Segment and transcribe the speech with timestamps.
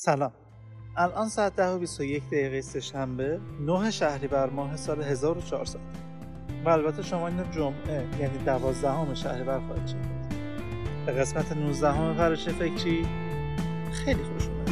[0.00, 0.32] سلام.
[0.96, 5.78] الان ساعت ده و 21 دقیقه سهشنبه 9 شهریور ماه سال 1400
[6.64, 9.96] و البته شما اینو جمعه یعنی دوازدهم شهریور خواهید شد
[11.06, 13.06] به قسمت 19 همه فرش فکری
[13.92, 14.68] خیلی خوش اومد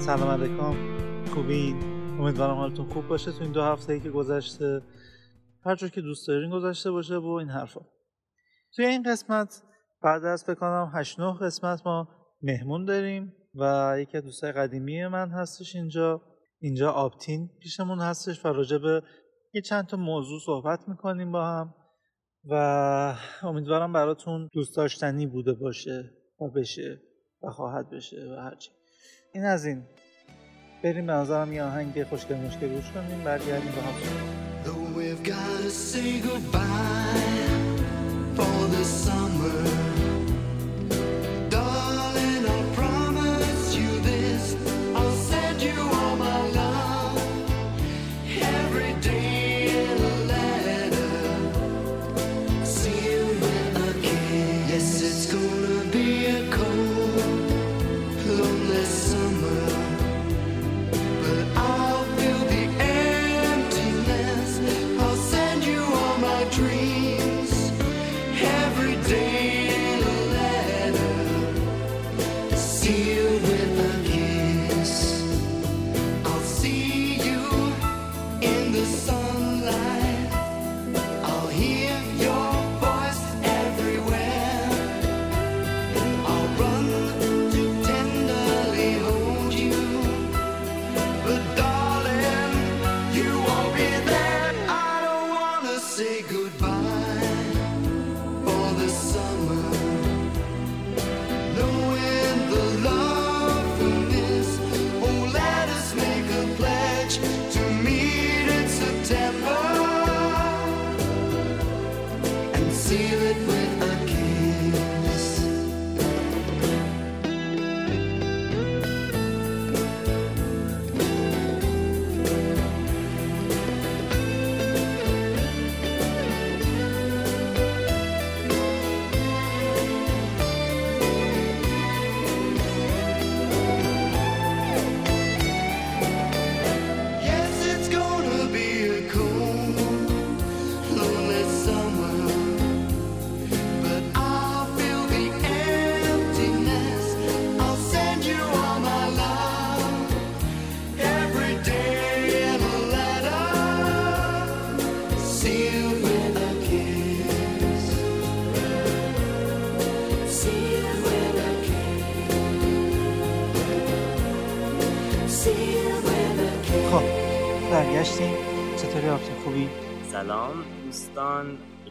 [0.00, 0.89] سلام علیکم.
[1.50, 1.82] خوبین
[2.20, 3.32] امیدوارم حالتون خوب باشه.
[3.32, 4.82] تو این دو هفته ای که گذشته
[5.64, 7.80] هر جور که دوست دارین گذشته باشه و این حرفا.
[8.76, 9.62] توی این قسمت
[10.02, 12.08] بعد از بکنم 8 9 قسمت ما
[12.42, 16.22] مهمون داریم و یکی از دوستای قدیمی من هستش اینجا.
[16.60, 19.02] اینجا آپتین پیشمون هستش و راجع به
[19.52, 21.74] یه چند تا موضوع صحبت می‌کنیم با هم
[22.50, 26.10] و امیدوارم براتون دوست داشتنی بوده باشه
[26.40, 27.00] و بشه
[27.42, 28.70] و خواهد بشه و هرچی.
[29.34, 29.86] این از این.
[30.82, 33.94] بریم به نظرم یه آهنگ خوشگل مشکل گوش کنیم برگردیم با هم
[34.64, 35.22] Though we've
[35.70, 37.40] say goodbye
[38.36, 39.69] for the summer.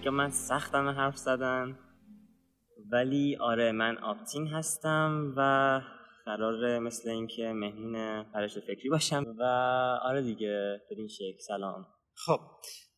[0.10, 1.78] من سختم حرف زدن.
[2.92, 5.82] ولی آره من آپتین هستم و
[6.26, 9.24] قراره مثل اینکه مهمون پرش فکری باشم.
[9.40, 9.44] و
[10.04, 11.88] آره دیگه به این شکل سلام.
[12.26, 12.40] خب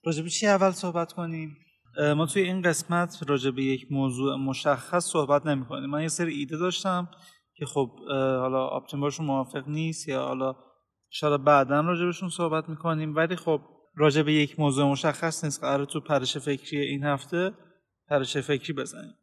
[0.06, 1.58] راجع به چی اول صحبت کنیم؟
[2.18, 6.34] ما توی این قسمت راجع به یک موضوع مشخص صحبت نمی کنیم من یه سری
[6.34, 7.12] ایده داشتم
[7.56, 10.56] که خب حالا آپتین باشون موافق نیست یا حالا
[11.10, 13.16] شاید بعدا راجع بهشون صحبت می‌کنیم.
[13.16, 13.62] ولی خب
[14.02, 15.62] راجع به یک موضوع مشخص نیست.
[15.62, 17.52] قرار تو پرش فکری این هفته
[18.08, 19.14] پرش فکری بزنیم.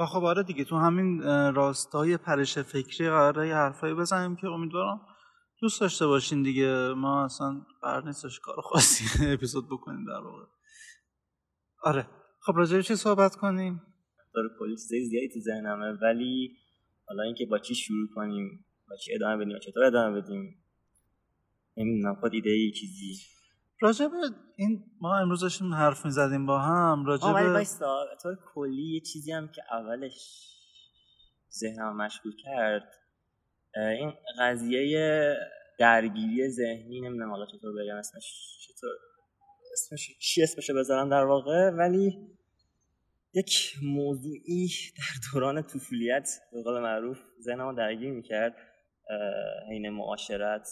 [0.00, 1.22] و خب آره دیگه تو همین
[1.54, 5.00] راستای پرش فکری قراره حرفایی بزنیم که امیدوارم
[5.60, 6.94] دوست داشته باشین دیگه.
[6.96, 10.44] ما اصلا قرار نیستش کار خاصی اپیزود بکنیم در واقع.
[11.82, 12.06] آره.
[12.40, 13.82] خب راجع چی صحبت کنیم؟
[14.34, 16.56] داره کلی چیزای زیادی تو ذهنمه ولی
[17.08, 20.64] حالا اینکه با چی شروع کنیم با چی ادامه بدیم و چطور ادامه بدیم؟
[21.76, 22.14] نمی‌دونم.
[22.14, 23.14] خود ایده ای چیزی.
[23.82, 24.16] راجع به
[24.56, 27.66] این ما امروز داشتیم حرف می‌زدیم با هم راجع آه ولی
[28.22, 30.48] طور کلی یه چیزی هم که اولش
[31.52, 32.94] ذهنم مشغول کرد
[33.74, 35.36] این قضیه
[35.78, 38.90] درگیری ذهنی نمی‌دونم حالا چطور بگم اسمش چطور
[39.72, 42.28] اسمش چی اسمشو بذارم در واقع ولی
[43.34, 44.68] یک موضوعی
[44.98, 48.56] در دوران طفولیت به قول معروف ذهنمو درگیر می‌کرد
[49.68, 50.68] حین معاشرت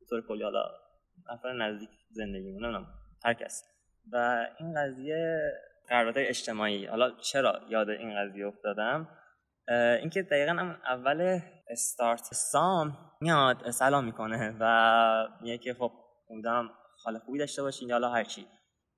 [0.00, 0.62] به طور کلی حالا
[1.28, 2.86] افراد نزدیک زندگی نمی‌دونم
[3.24, 3.64] هر کس.
[4.12, 5.52] و این قضیه
[5.88, 6.86] قرارداد اجتماعی.
[6.86, 9.08] حالا چرا یاد این قضیه افتادم؟
[10.00, 15.92] اینکه دقیقا هم اول استارت سام میاد سلام می‌کنه و میگه که خب
[16.30, 16.70] امیدوارم
[17.04, 18.46] حال خوبی داشته باشین یا حالا هرچی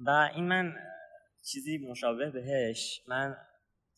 [0.01, 0.75] و این من
[1.53, 3.37] چیزی مشابه بهش من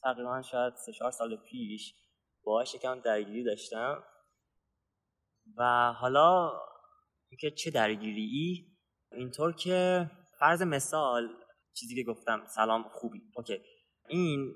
[0.03, 1.95] تقریبا شاید سه چهار سال پیش
[2.45, 4.05] باهاش یکم درگیری داشتم.
[5.57, 6.53] و حالا
[7.31, 8.67] اینکه چه درگیری
[9.13, 11.29] اینطور که فرض مثال
[11.75, 13.23] چیزی که گفتم سلام خوبی.
[13.37, 13.61] اوکی.
[14.09, 14.55] این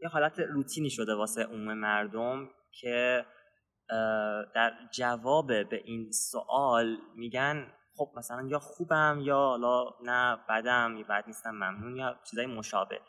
[0.00, 2.48] یه حالت روتینی شده واسه عموم مردم
[2.80, 3.26] که
[4.54, 11.06] در جواب به این سوال میگن خب مثلا یا خوبم یا حالا نه بدم یا
[11.08, 13.00] بد نیستم ممنون یا چیزای مشابه.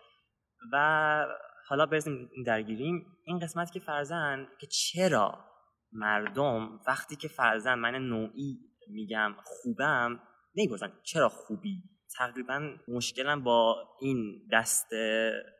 [0.74, 1.26] و
[1.68, 3.06] حالا برسیم درگیریم.
[3.26, 5.46] این قسمت که فرزن که چرا
[5.92, 10.20] مردم وقتی که فرزن من نوعی میگم خوبم
[10.56, 11.84] نمی‌پرسن چرا خوبی؟
[12.18, 14.88] تقریبا مشکلم با این دست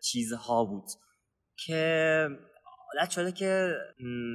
[0.04, 0.86] چیزها بود
[1.66, 2.30] که
[2.94, 3.74] عادت شده که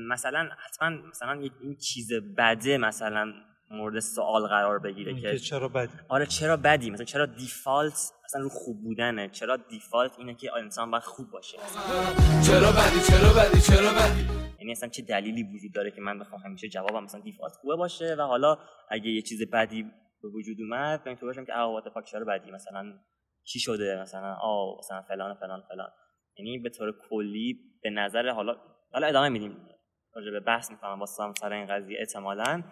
[0.08, 3.32] مثلا حتما مثلا این چیز بده مثلا
[3.70, 8.48] مورد سوال قرار بگیره که چرا بدی؟ آره چرا بدی؟ مثلا چرا دیفالت مثلا رو
[8.48, 11.58] خوب بودنه؟ چرا دیفالت اینه که انسان باید خوب باشه؟
[12.46, 16.40] چرا بدی؟ چرا بدی؟ چرا بدی؟ یعنی اصلا چه دلیلی وجود داره که من بخوام
[16.40, 18.58] همیشه جوابم مثلا دیفالت خوبه باشه و حالا
[18.90, 19.84] اگه یه چیز بدی
[20.22, 21.84] به وجود اومد به تو باشم که آه وات
[22.28, 22.98] بدی؟ مثلا
[23.44, 25.90] چی شده؟ مثلا آه مثلا فلان فلان فلان.
[26.38, 28.56] یعنی به طور کلی به نظر حالا
[28.92, 29.68] حالا ادامه میدیم.
[30.14, 32.62] راجع به بحث می‌کنم واسه سر این قضیه احتمالاً.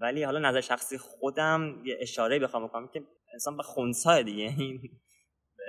[0.00, 3.02] ولی حالا نظر شخصی خودم یه اشاره بخوام بکنم که
[3.32, 4.42] انسان به خونسای دیگه.
[4.42, 4.80] یعنی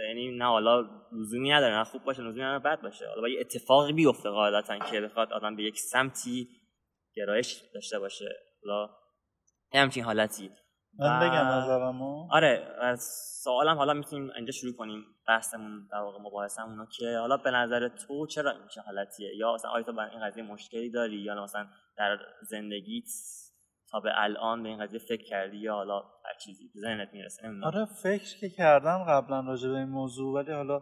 [0.07, 0.81] یعنی نه حالا
[1.11, 3.07] لزومی نداره نه خوب باشه لزومی نداره بد باشه.
[3.07, 6.49] حالا با یه اتفاقی بیفته قاعدتا که بخواد آدم به یک سمتی
[7.15, 8.25] گرایش داشته باشه.
[8.63, 8.89] حالا
[9.73, 10.51] همچین حالتی.
[10.99, 12.27] من بگم نظرمو.
[12.31, 12.99] آره از
[13.43, 18.27] سوالم حالا می‌تونیم اینجا شروع کنیم بحثمون در واقع مباحثمون که حالا به نظر تو
[18.27, 21.67] چرا این چه حالتیه؟ یا مثلا آیا تو این قضیه مشکلی داری؟ یا مثلا
[21.97, 22.17] در
[22.49, 23.05] زندگیت
[23.91, 27.41] تا به الان به این قضیه فکر کردی یا حالا هر چیزی به ذهنت می‌رسه؟
[27.63, 30.81] آره فکر که کردم قبلا راجع به این موضوع ولی حالا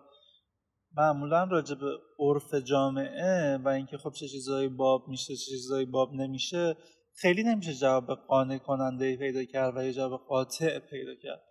[0.98, 6.14] معمولا راجع به عرف جامعه و اینکه خب چه چیزایی باب میشه چه چیزایی باب
[6.14, 6.78] نمیشه
[7.21, 11.42] خیلی نمیشه جواب قانع کننده پیدا کرد و یه جواب قاطع پیدا کرد.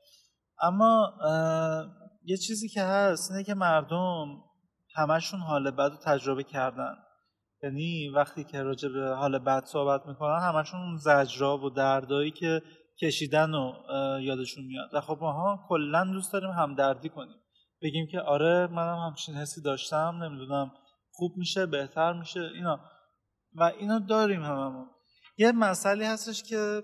[0.63, 1.13] اما
[2.25, 4.27] یه چیزی که هست اینه که مردم
[4.97, 6.95] همشون حال بد رو تجربه کردن.
[7.63, 12.63] یعنی وقتی که راجع به حال بد صحبت می‌کنن همشون اون و دردایی که
[13.03, 13.73] کشیدن و
[14.21, 14.91] یادشون میاد.
[14.95, 17.37] و خب ماها کلا دوست داریم همدردی کنیم.
[17.83, 20.73] بگیم که آره منم همچین حسی داشتم نمی‌دونم
[21.13, 22.81] خوب میشه بهتر میشه اینا.
[23.55, 24.87] و اینا داریم هممون.
[25.39, 26.83] یه مسئله هستش که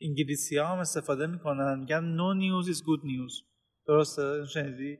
[0.00, 1.78] انگلیسی ها هم استفاده می‌کنن.
[1.78, 3.44] میگن no news is good news.
[3.86, 4.98] درسته؟ شنیدی؟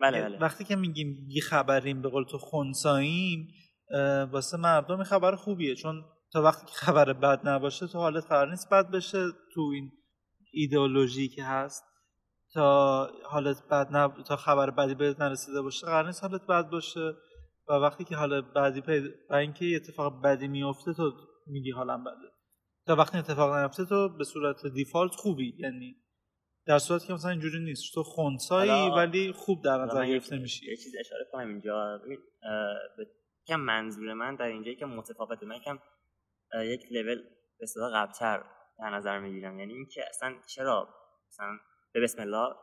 [0.00, 0.38] بله بله.
[0.38, 3.48] وقتی که میگیم بی خبریم به قول تو خونساییم
[4.32, 5.74] واسه مردم خبر خوبیه.
[5.74, 9.92] چون تا وقتی که خبر بد نباشه تو حالت قرار نیست بد بشه تو این
[10.52, 11.84] ایدئولوژی که هست.
[12.52, 14.22] تا حالت بد نب...
[14.22, 17.14] تا خبر بدی بهت نرسیده باشه قرار نیست حالت بد باشه.
[17.68, 21.12] و وقتی که حالت بدی پیدا و اینکه اتفاق بدی میفته تو
[21.46, 22.32] میگی حالم بده
[22.86, 25.96] تا وقتی اتفاق نیفته تو به صورت دیفالت خوبی یعنی
[26.66, 27.94] در صورتی که مثلا اینجوری نیست.
[27.94, 30.70] تو خونسایی ولی خوب در نظر گرفته میشی.
[30.70, 32.00] یه چیز اشاره کنم اینجا.
[33.46, 35.78] کم منظور من در اینجایی که متفاوت من کم
[36.54, 37.22] یک لول
[37.58, 38.44] به صدا قبلتر
[38.78, 39.58] در نظر می‌گیرم.
[39.58, 40.88] یعنی اینکه اصلا چرا
[41.28, 41.58] مثلا
[41.92, 42.54] به بسم الله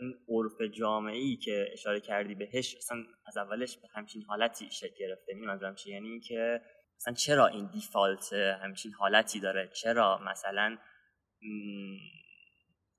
[0.00, 4.94] اون عرف جامعه ای که اشاره کردی بهش اصلا از اولش به همچین حالتی شکل
[4.98, 5.34] گرفته.
[5.34, 6.60] می منظورم چیه؟ یعنی اینکه
[6.96, 10.78] مثلا چرا این دیفالت همچین حالتی داره؟ چرا مثلا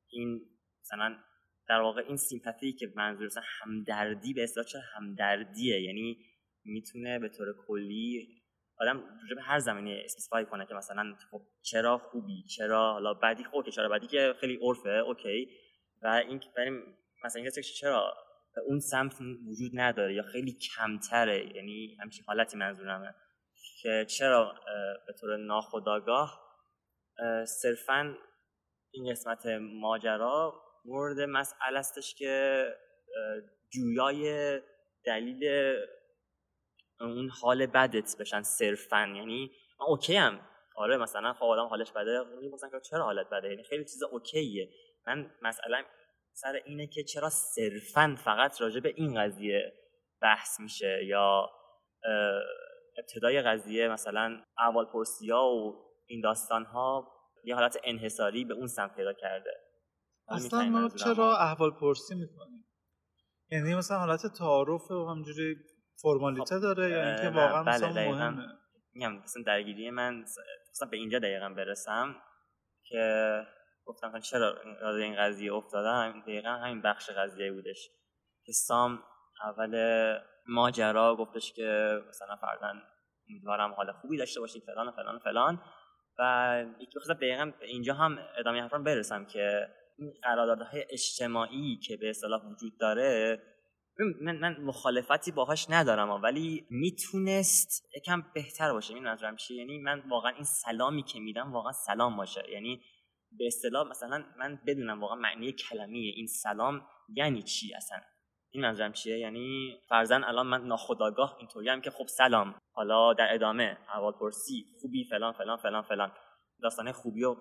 [0.09, 0.41] این
[0.81, 1.17] مثلا
[1.67, 3.29] در واقع این sympathy که منظور
[3.61, 6.17] همدردی به اصطلاح چه همدردیه؟ یعنی
[6.65, 8.37] می‌تونه به طور کلی
[8.79, 9.03] آدم
[9.35, 13.89] به هر زمینه specify کنه که مثلا خب چرا خوبی چرا حالا بعدی خب چرا
[13.89, 15.49] بعدی که خیلی عرفه okay.
[16.01, 18.13] و این بریم مثلا این چرا
[18.67, 23.15] اون سمت وجود نداره یا خیلی کمتره؟ یعنی همچین حالتی منظورمه.
[23.87, 24.55] که چرا
[25.07, 26.41] به طور ناخودآگاه
[27.45, 28.15] صرفا
[28.91, 32.65] این قسمت ماجرا مورد مسئله استش که
[33.73, 34.61] جویای
[35.05, 35.43] دلیل
[36.99, 39.13] اون حال بدت بشن صرفا.
[39.15, 40.39] یعنی من اوکی هم
[40.75, 42.19] آره مثلا خب آدم حالش بده.
[42.53, 44.69] مثلا که چرا حالت بده؟ یعنی خیلی چیز اوکیه.
[45.07, 45.85] من مسئله
[46.33, 49.73] سر اینه که چرا صرفا فقط راجع به این قضیه
[50.21, 51.49] بحث میشه یا
[52.97, 57.13] ابتدای قضیه مثلا اول پرسی ها و این داستان ها
[57.43, 59.51] یه حالت انحصاری به اون سمت پیدا کرده.
[60.27, 62.65] اصلا ما چرا احوال پرسی می‌کنیم؟
[63.51, 65.55] یعنی مثلا حالت تعارف و همجوری
[66.01, 68.47] فرمالیته خب، داره یا اینکه واقعا بله مثلا مهمه؟
[68.93, 70.25] میگم مثلا درگیری من
[70.71, 72.15] مثلا به اینجا دقیقا برسم
[72.83, 73.31] که
[73.85, 74.55] گفتم چرا
[74.97, 77.89] این قضیه افتادم؟ دقیقا همین بخش قضیه بودش
[78.45, 79.03] که سام
[79.43, 79.71] اول
[80.47, 82.81] ماجرا گفتش که مثلا فردن
[83.29, 85.61] امیدوارم حال خوبی داشته باشید فلان و فلان و فلان.
[86.19, 92.41] و یکی دقیقا اینجا هم ادامه حرفم برسم که این قراردادهای اجتماعی که به اصطلاح
[92.45, 93.39] وجود داره
[94.21, 98.93] من, من مخالفتی باهاش ندارم ولی می‌تونست یکم بهتر باشه.
[98.93, 102.43] این نظرم چیه؟ یعنی من واقعا این سلامی که میدم واقعا سلام باشه.
[102.51, 102.81] یعنی
[103.37, 107.97] به اصطلاح مثلا من بدونم واقعا معنی کلمه این سلام یعنی چی اصلا؟
[108.57, 113.33] این منظورم چیه؟ یعنی فرزن الان من ناخداگاه اینطوری هم که خب سلام حالا در
[113.33, 116.11] ادامه اول پرسی خوبی فلان فلان فلان فلان.
[116.61, 117.37] داستانه خوبی رو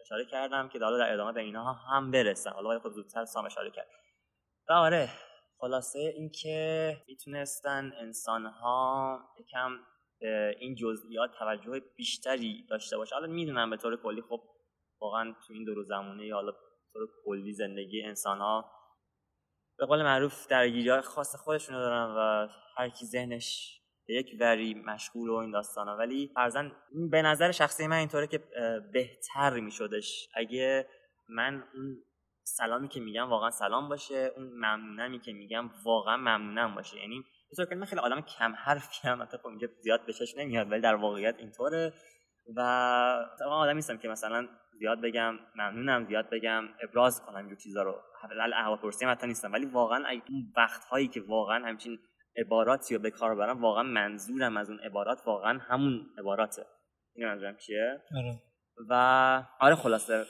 [0.00, 2.50] اشاره کردم که حالا در ادامه به اینها هم برسم.
[2.50, 3.88] حالا خب زودتر سام اشاره کرد.
[4.68, 5.08] و آره
[5.58, 9.78] خلاصه اینکه می‌تونستن انسان ها یکم
[10.60, 13.14] این جزئیات توجه بیشتری داشته باشه.
[13.14, 14.40] حالا می‌دونم به طور کلی خب
[15.00, 16.52] واقعا تو این دور زمونه یا حالا
[16.92, 18.79] طور کلی زندگی انسان ها
[19.80, 25.30] به قول معروف درگیری های خاص خودشونو دارن و هر کی ذهنش یک وری مشغول
[25.30, 25.96] و این داستانا.
[25.96, 26.72] ولی فرزن
[27.10, 28.38] به نظر شخصی من اینطوره که
[28.92, 30.28] بهتر میشدش.
[30.34, 30.86] اگه
[31.28, 31.96] من اون
[32.42, 36.96] سلامی که میگم واقعا سلام باشه اون ممنونمی که میگم واقعا ممنونم باشه.
[36.96, 40.70] یعنی بطور که من خیلی آدم کم حرفی هم حتی خب اینجا زیاد بهش نمیاد
[40.70, 41.92] ولی در واقعیت اینطوره.
[42.56, 42.60] و
[43.50, 44.48] آدم نیستم که مثلا
[44.80, 46.68] زیاد بگم ممنونم زیاد بگم.
[46.82, 48.02] ابراز کنم این چیزا رو.
[48.22, 51.98] حداقل احوالپرسی حتی نیستم ولی واقعا اون وقت هایی که واقعا همچین
[52.36, 56.66] عباراتی رو به کار برم واقعا منظورم از اون عبارات واقعا همون عباراته.
[57.14, 58.42] این منظورم چیه؟ آره.
[58.88, 58.94] و
[59.60, 60.24] آره خلاصه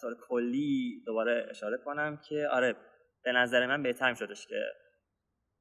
[0.00, 2.76] طور کلی دوباره اشاره کنم که آره
[3.24, 4.64] به نظر من بهتر می شدش که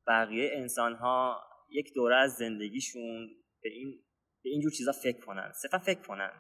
[0.08, 3.30] بقیه انسان ها یک دوره از زندگیشون
[3.64, 4.04] به این
[4.44, 5.52] به اینجور چیزا فکر کنن.
[5.52, 6.32] صرفا فکر کنن.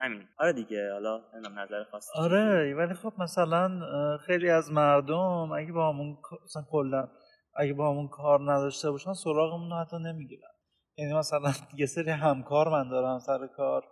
[0.00, 0.28] همین.
[0.38, 3.80] آره دیگه حالا نمی‌دونم نظر خاص آره ولی خب مثلا
[4.26, 7.08] خیلی از مردم اگه با همون مثلا کلا
[7.56, 10.50] اگه با همون کار نداشته باشن سراغمون رو حتی نمی‌گیرن.
[10.98, 13.84] یعنی مثلا یه سری همکار من دارم سر کار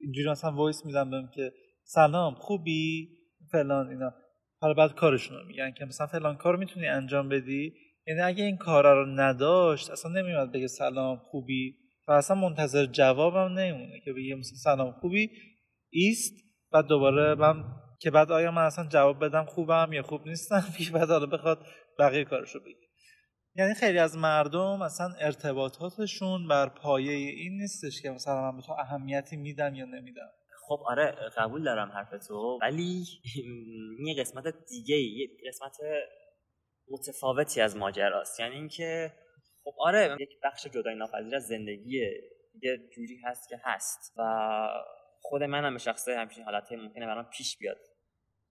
[0.00, 1.52] اینجوری مثلا وایس میدم بهم که
[1.84, 3.08] سلام خوبی؟
[3.52, 4.12] فلان اینا.
[4.60, 7.74] حالا بعد کارشون رو میگن که مثلا فلان کار می‌تونی انجام بدی؟
[8.06, 11.76] یعنی اگه این کار رو نداشت اصلا نمیاد بگه سلام خوبی.
[12.08, 15.30] و اصلا منتظر جوابم نمیمونه که بگه مثلا سلام خوبی
[15.90, 16.34] ایست؟
[16.72, 17.64] بعد دوباره من
[18.00, 21.66] که بعد آیا من اصلا جواب بدم خوبم یا خوب نیستم؟ بعد حالا بخواد
[21.98, 22.88] بقیه کارشو بگه.
[23.54, 28.72] یعنی خیلی از مردم اصلا ارتباطاتشون بر پایه این نیستش که مثلا من به تو
[28.72, 30.30] اهمیتی میدم یا نمیدم.
[30.68, 33.04] خب آره قبول دارم حرف تو ولی
[34.06, 35.76] یه قسمت دیگه یه قسمت
[36.90, 38.40] متفاوتی از ماجراست.
[38.40, 39.12] یعنی اینکه
[39.68, 42.20] خب آره یک بخش جدای ناپذیر از زندگیه
[42.62, 44.22] یه جوری هست که هست و
[45.20, 47.76] خود منم به شخصه همچین حالت ممکنه برام پیش بیاد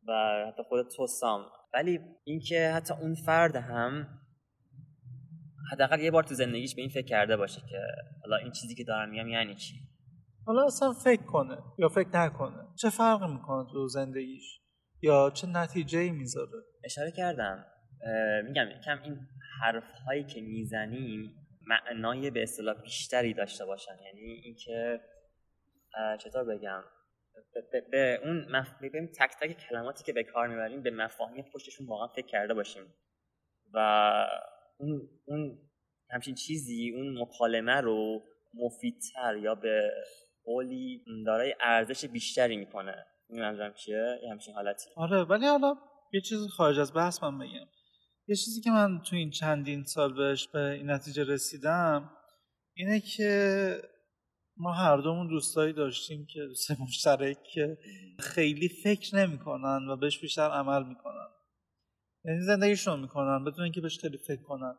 [0.08, 0.14] و
[0.48, 1.46] حتی خود تو سام.
[1.74, 4.20] ولی اینکه حتی اون فرد هم
[5.72, 7.78] حداقل یه بار تو زندگیش به این فکر کرده باشه که
[8.22, 9.76] حالا این چیزی که دارم میگم یعنی چی؟
[10.46, 12.68] حالا اصلا فکر کنه یا فکر نکنه.
[12.76, 14.60] چه فرق می‌کنه تو زندگیش؟
[15.02, 17.66] یا چه نتیجه ای می‌ذاره؟ اشاره کردم.
[18.44, 19.20] میگم کم این
[19.62, 23.98] حرف هایی که می‌زنیم معنای به اصطلاح بیشتری داشته باشن.
[24.06, 25.00] یعنی اینکه
[26.20, 26.84] چطور بگم؟
[27.92, 28.70] به, اون مف...
[29.20, 32.94] تک تک کلماتی که به کار می‌بریم به مفاهیم پشتشون واقعا فکر کرده باشیم.
[33.74, 33.78] و
[34.78, 35.60] اون, اون
[36.10, 38.24] همچین چیزی اون مکالمه رو
[38.54, 39.92] مفیدتر یا به
[40.44, 43.06] قولی دارای ارزش بیشتری می‌کنه.
[43.30, 44.90] این منظورم چیه؟ یه همچین حالتی.
[44.96, 45.76] آره ولی حالا
[46.14, 47.68] یه چیز خارج از بحث من بگم.
[48.28, 52.10] یه چیزی که من تو این چندین سال بهش به این نتیجه رسیدم
[52.76, 53.82] اینه که
[54.58, 57.78] ما هر دومون دوستایی داشتیم که دوست مشترک که
[58.20, 61.28] خیلی فکر نمی‌کنن و بهش بیشتر عمل می‌کنن.
[62.26, 64.76] یعنی زندگیشون می‌کنن بدون اینکه بهش خیلی فکر کنن.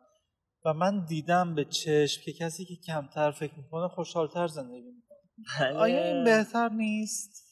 [0.65, 5.19] و من دیدم به چشم که کسی که کمتر فکر می‌کنه خوشحالتر زندگی می‌کنه.
[5.59, 5.77] بله.
[5.77, 7.49] آیا این بهتر نیست؟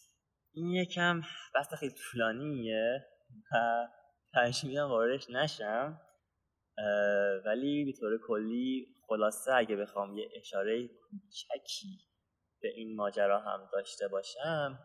[0.54, 1.22] این یکم
[1.56, 3.06] بحث خیلی طولانیه
[3.52, 3.88] و
[4.64, 6.02] میدم واردش نشم
[7.46, 12.00] ولی به طور کلی خلاصه اگه بخوام یه اشاره کوچکی
[12.62, 14.80] به این ماجرا هم داشته باشم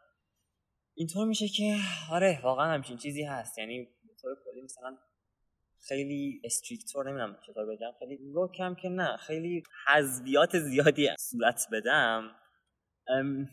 [0.94, 1.76] اینطور میشه که
[2.12, 3.58] آره واقعا همچین چیزی هست.
[3.58, 4.98] یعنی به طور کلی مثلا
[5.88, 8.18] خیلی استریکتور نمی‌دونم چطور بگم خیلی
[8.58, 12.36] کم که نه خیلی حذویات زیادی صورت بدم.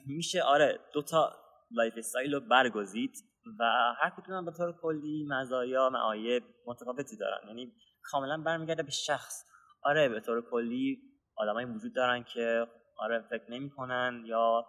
[0.08, 1.36] میشه آره دوتا
[1.72, 3.29] lifestyle رو برگزید.
[3.60, 3.64] و
[3.98, 7.48] هر کدوم به طور کلی مزایا معایب متفاوتی دارن.
[7.48, 7.72] یعنی
[8.04, 9.46] کاملا برمیگرده به شخص.
[9.84, 10.98] آره به طور کلی
[11.36, 12.68] آدمایی وجود دارن که
[12.98, 14.66] آره فکر نمی‌کنن یا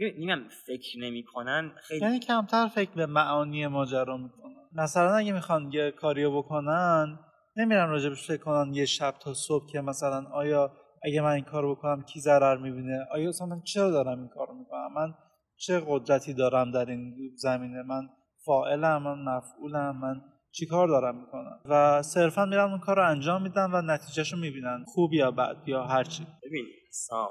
[0.00, 4.54] نمیگم فکر نمی‌کنن خیلی یعنی کمتر فکر به معانی ماجرا می‌کنن.
[4.72, 7.18] مثلا اگه می‌خوان یه کاریو بکنن
[7.56, 11.74] نمیرن راجبش فکر کنن یه شب تا صبح که مثلا آیا اگه من این کارو
[11.74, 15.14] بکنم کی ضرر می‌بینه؟ آیا اصلا من چرا دارم این کارو می‌کنم؟ من
[15.56, 18.08] چه قدرتی دارم در این زمینه؟ من
[18.44, 23.42] فاعلم من مفعولم من چی کار دارم می‌کنم؟ و صرفا میرن اون کار رو انجام
[23.42, 26.26] میدن و نتیجهش رو می‌بینن خوب یا بد یا هر چی.
[26.42, 27.30] ببین سام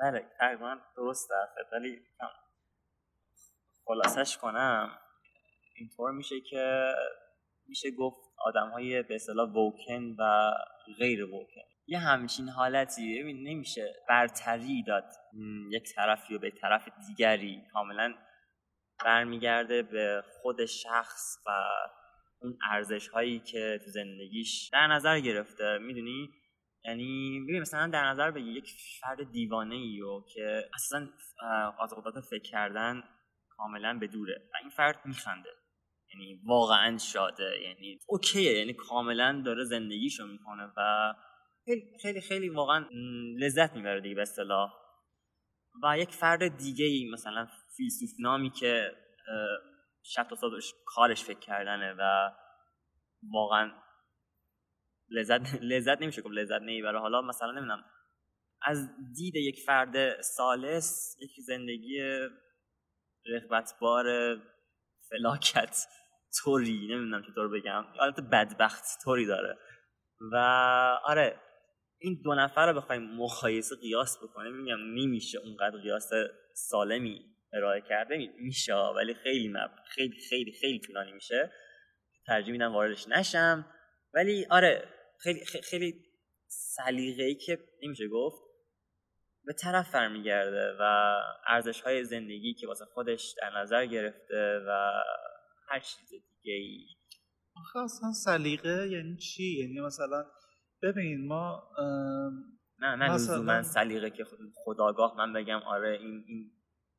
[0.00, 1.98] بله تقریبا درست حرفت ولی
[3.84, 4.90] خلاصش کنم.
[5.76, 6.92] اینطور میشه که
[7.68, 10.52] میشه گفت آدم های به اصطلاح ووکن و
[10.98, 15.04] غیر ووکن یه همچین حالتی ببین نمیشه برتری داد.
[15.70, 18.14] یک طرفی و به طرف دیگری کاملا
[19.04, 21.50] برمیگرده به خود شخص و
[22.42, 25.78] اون ارزش هایی که تو زندگیش در نظر گرفته.
[25.78, 26.30] می‌دونی؟
[26.84, 31.08] یعنی ببین مثلا در نظر بگی یک فرد دیوانه ای و که اصلا
[31.82, 33.02] از قدرت فکر کردن
[33.48, 35.50] کاملا به دوره و این فرد میخنده.
[36.14, 37.60] یعنی واقعا شاده.
[37.62, 38.58] یعنی اوکیه.
[38.58, 41.14] یعنی کاملا داره زندگیشو می‌کنه و
[41.68, 42.86] خیلی خیلی خیلی واقعا
[43.38, 44.70] لذت می‌بره دیگه به اصطلاح.
[45.82, 48.92] و یک فرد دیگه ای مثلا فیلسوف نامی که
[50.02, 50.50] شب تا
[50.86, 52.30] کارش فکر کردنه و
[53.32, 53.72] واقعا
[55.10, 57.00] لذت لذت نمیشه گفت لذت نمی‌بره.
[57.00, 57.84] حالا مثلا نمی‌دونم
[58.62, 62.00] از دید یک فرد سالس یک زندگی
[63.26, 64.36] رغبتبار
[65.10, 65.86] فلاکت
[66.42, 69.58] طوری نمی‌دونم چطور بگم حالت بدبخت طوری داره.
[70.32, 70.36] و
[71.04, 71.40] آره
[72.00, 76.10] این دو نفر رو بخوایم مقایسه قیاس بکنیم میگم نمیشه اونقدر قیاس
[76.54, 78.16] سالمی ارائه کرده.
[78.16, 79.70] می- میشه ولی خیلی مب...
[79.88, 81.52] خیلی خیلی خیلی طولانی میشه.
[82.26, 83.66] ترجیح میدم واردش نشم.
[84.14, 84.88] ولی آره
[85.22, 86.04] خیلی خیلی, خیلی
[86.46, 88.42] سلیقه‌ای که نمیشه گفت
[89.44, 91.14] به طرف برمیگرده و
[91.46, 94.90] ارزش های زندگی که واسه خودش در نظر گرفته و
[95.68, 96.86] هر چیز دیگه ای
[97.56, 100.24] آخه اصلا سلیقه یعنی چی؟ یعنی مثلا
[100.82, 101.62] ببین ما
[102.78, 104.24] نه نه مثلا- لزوما سلیقه که
[104.64, 106.50] خداگاه من بگم آره این این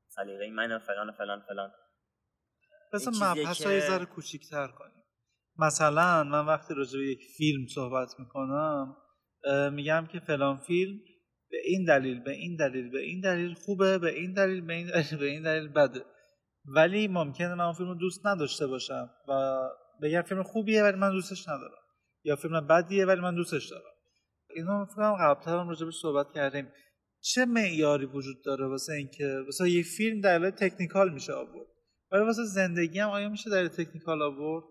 [0.08, 1.42] سلیقه منه و فلان فلان.
[1.48, 1.72] فلان
[3.14, 5.04] چیزیه مبحث های ذره کوچیکتر کنیم.
[5.58, 8.96] مثلا من وقتی راجع به یک فیلم صحبت می‌کنم
[9.72, 11.00] میگم که فلان فیلم
[11.52, 14.88] به این دلیل به این دلیل به این دلیل خوبه به این دلیل به این
[14.92, 16.06] دلیل به این دلیل بده.
[16.66, 19.60] ولی ممکنه من اون فیلم رو دوست نداشته باشم و
[20.02, 21.82] بگم فیلم خوبیه ولی من دوستش ندارم.
[22.24, 23.92] یا فیلم بدیه ولی من دوستش دارم.
[24.50, 26.72] اینو فکر کنم قبلتر هم راجبش صحبت کردیم.
[27.22, 31.68] چه معیاری وجود داره واسه اینکه واسه یک فیلم دلیل تکنیکال میشه آورد؟
[32.12, 34.66] ولی واسه زندگی هم آیا میشه دلیل تکنیکال آورد؟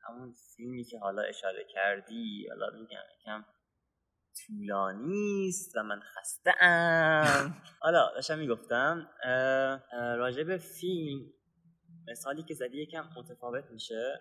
[0.00, 3.44] همون فیلمی که حالا اشاره کردی حالا میگم یکم
[4.46, 9.08] طولانی است و من خسته ام حالا داشتم می‌گفتم
[9.92, 11.20] راجع به فیلم
[12.10, 14.20] مثالی که زدی یکم متفاوت میشه.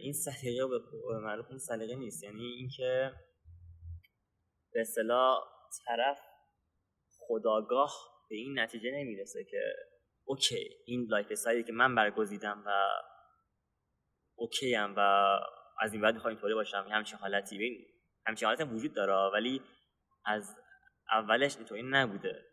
[0.00, 0.80] این سلیقه به
[1.50, 2.24] اون سلیقه نیست.
[2.24, 3.12] یعنی اینکه
[4.72, 5.38] به اصطلاح
[5.86, 6.18] طرف
[7.18, 7.92] خودآگاه
[8.30, 9.74] به این نتیجه نمی‌رسه که
[10.24, 12.70] okay این lifestyle ی که من برگزیدم و
[14.34, 15.00] okay ام و
[15.80, 17.56] از این بعد می‌خوام اینطوری باشم همچین حالتی.
[17.56, 17.86] ببین
[18.26, 19.62] همچین حالتی هم وجود داره ولی
[20.24, 20.56] از
[21.10, 22.46] اولش اینطوری نبوده.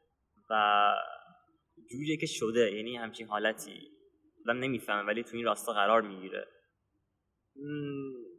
[0.49, 0.93] و
[1.91, 3.91] جوریه که شده یعنی همچین حالتی.
[4.45, 6.47] آدم نمی‌فهمه ولی تو این راستا قرار می‌گیره.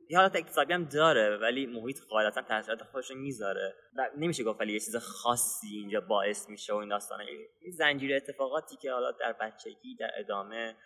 [0.09, 3.75] یه حالت اکتسابی هم داره ولی محیط غالبا تاثیرات خودش می‌ذاره.
[3.97, 7.25] و نمیشه گفت ولی یه چیز خاصی اینجا باعث میشه و این داستانه.
[7.61, 10.77] این زنجیره اتفاقاتی که حالا در بچگی در ادامه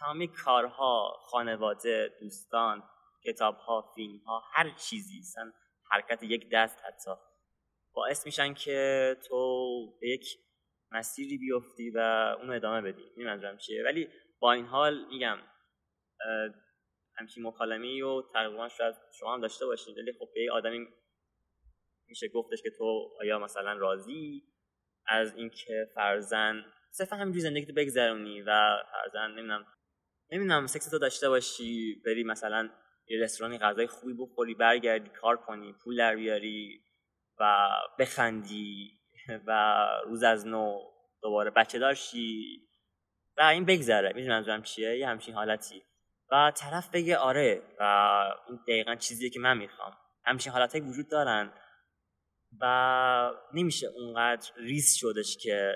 [0.00, 2.82] تمامی کارها خانواده دوستان
[3.24, 5.52] کتابها فیلمها هر چیزی مثلا
[5.90, 7.10] حرکت یک دست حتی.
[7.92, 9.38] باعث میشن که تو
[10.00, 10.24] به یک
[10.96, 11.98] مسیری بیفتی و
[12.40, 13.02] اون ادامه بدی.
[13.16, 15.38] این منظورم چیه ولی با این حال میگم
[17.18, 20.86] همچین مکالمه و تقریبا شاید شما هم داشته باشید ولی خب به آدمی
[22.08, 24.42] میشه گفتش که تو آیا مثلا راضی
[25.06, 29.66] از اینکه فرزن صرفا همینجوری زندگی تو بگذرونی و فرزن نمی‌دونم
[30.32, 32.70] نمی‌دونم سکس تو داشته باشی بری مثلا
[33.08, 36.80] یه رستورانی غذای خوبی بخوری برگردی کار کنی پول در بیاری
[37.40, 38.95] و بخندی.
[39.46, 40.80] و روز از نو
[41.22, 42.60] دوباره بچه دار شی
[43.38, 44.08] و این بگذره.
[44.08, 45.82] می‌دونی منظورم چیه؟ یه همچین حالتی.
[46.30, 47.82] و طرف بگه آره و
[48.48, 49.96] این دقیقا چیزیه که من می‌خوام.
[50.24, 51.52] همچین حالتهایی وجود دارن
[52.60, 55.72] و نمیشه اونقدر ریس شدش که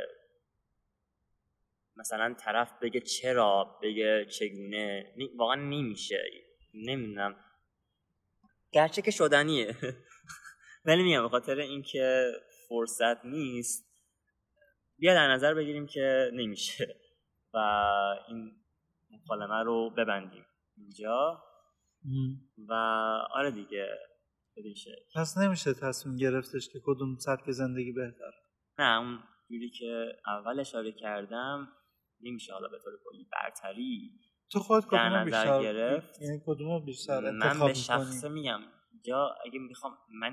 [1.97, 5.15] مثلا طرف بگه چرا بگه چگونه.
[5.37, 6.23] واقعا نمیشه.
[6.75, 7.37] نمی‌دونم.
[8.73, 9.77] گرچه که شدنیه.
[10.85, 12.33] ولی میگم به خاطر اینکه
[12.71, 13.91] فرصت نیست.
[14.99, 16.97] بیا در نظر بگیریم که نمیشه
[17.55, 17.59] و
[18.29, 18.53] این
[19.11, 20.47] مکالمه رو ببندیم.
[20.77, 21.43] اینجا.
[22.69, 22.73] و
[23.35, 23.89] آره دیگه
[24.57, 28.33] بشه پس نمیشه تصمیم گرفتش که کدوم سبک زندگی بهتر.
[28.79, 29.19] نه اون
[29.51, 31.69] جوری که اول اشاره کردم
[32.21, 34.11] نمیشه حالا به طور کلی برتری
[34.53, 36.23] تو خود در کدوم نظر بیشتر گرفت.
[36.23, 38.61] یعنی کدوم بیشتر من به شخصه؟ میگم
[39.05, 40.33] یا اگه می‌خوام من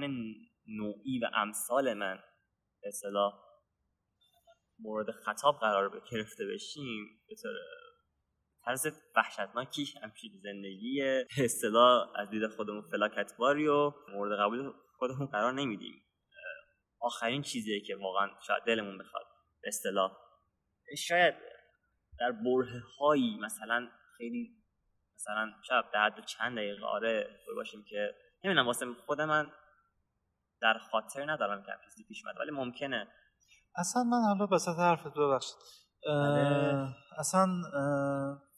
[0.68, 2.20] نوعی و امثال من
[2.88, 3.34] اصطلاح
[4.80, 7.52] مورد خطاب قرار گرفته بشیم به طور
[8.66, 11.04] طرز وحشتناکی همچین زندگی
[11.44, 16.04] اصطلاح از دید خودمون فلاکتباری و مورد قبول خودمون قرار نمیدیم.
[17.00, 19.26] آخرین چیزیه که واقعا شاید دلمون بخواد.
[19.64, 20.18] اصطلاح
[20.98, 21.36] شاید
[22.20, 24.64] در بره هایی مثلا خیلی
[25.16, 29.52] مثلا شاید در حد چند دقیقه آره باشیم که نمی‌دونم واسه خود من
[30.62, 33.08] در خاطر ندارم که چیزی پیش اومده ولی ممکنه
[33.76, 35.56] اصلا من حالا وسط حرفت ببخشید.
[37.18, 37.48] اصلا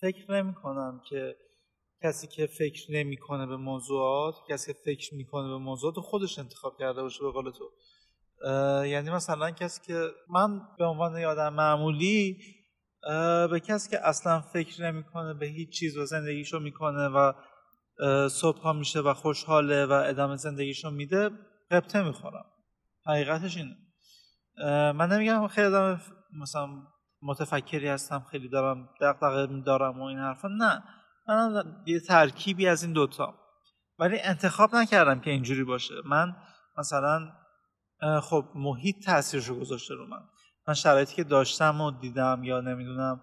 [0.01, 1.35] فکر نمی کنم که
[2.03, 7.01] کسی که فکر نمی‌کنه به موضوعات کسی که فکر می‌کنه به موضوعات خودش انتخاب کرده
[7.01, 7.71] باشه به قول تو
[8.85, 12.37] یعنی مثلا کسی که من به عنوان یه آدم معمولی
[13.51, 17.33] به کسی که اصلا فکر نمی‌کنه به هیچ چیز و زندگیشو می‌کنه و
[18.29, 21.29] صبح ها میشه و خوشحاله و ادامه زندگیشو میده
[21.71, 22.45] قبطه می‌خورم.
[23.05, 23.77] حقیقتش اینه.
[24.91, 26.01] من نمیگم خیلی آدم
[26.41, 26.69] مثلا
[27.21, 30.47] متفکری هستم خیلی دارم دغدغه دارم و این حرفا.
[30.47, 30.83] نه.
[31.27, 33.33] من یه ترکیبی از این دوتا.
[33.99, 35.93] ولی انتخاب نکردم که اینجوری باشه.
[36.05, 36.35] من
[36.77, 37.31] مثلا
[38.21, 40.21] خب محیط تاثیرشو گذاشته رو من.
[40.67, 43.21] من شرایطی که داشتم و دیدم یا نمی‌دونم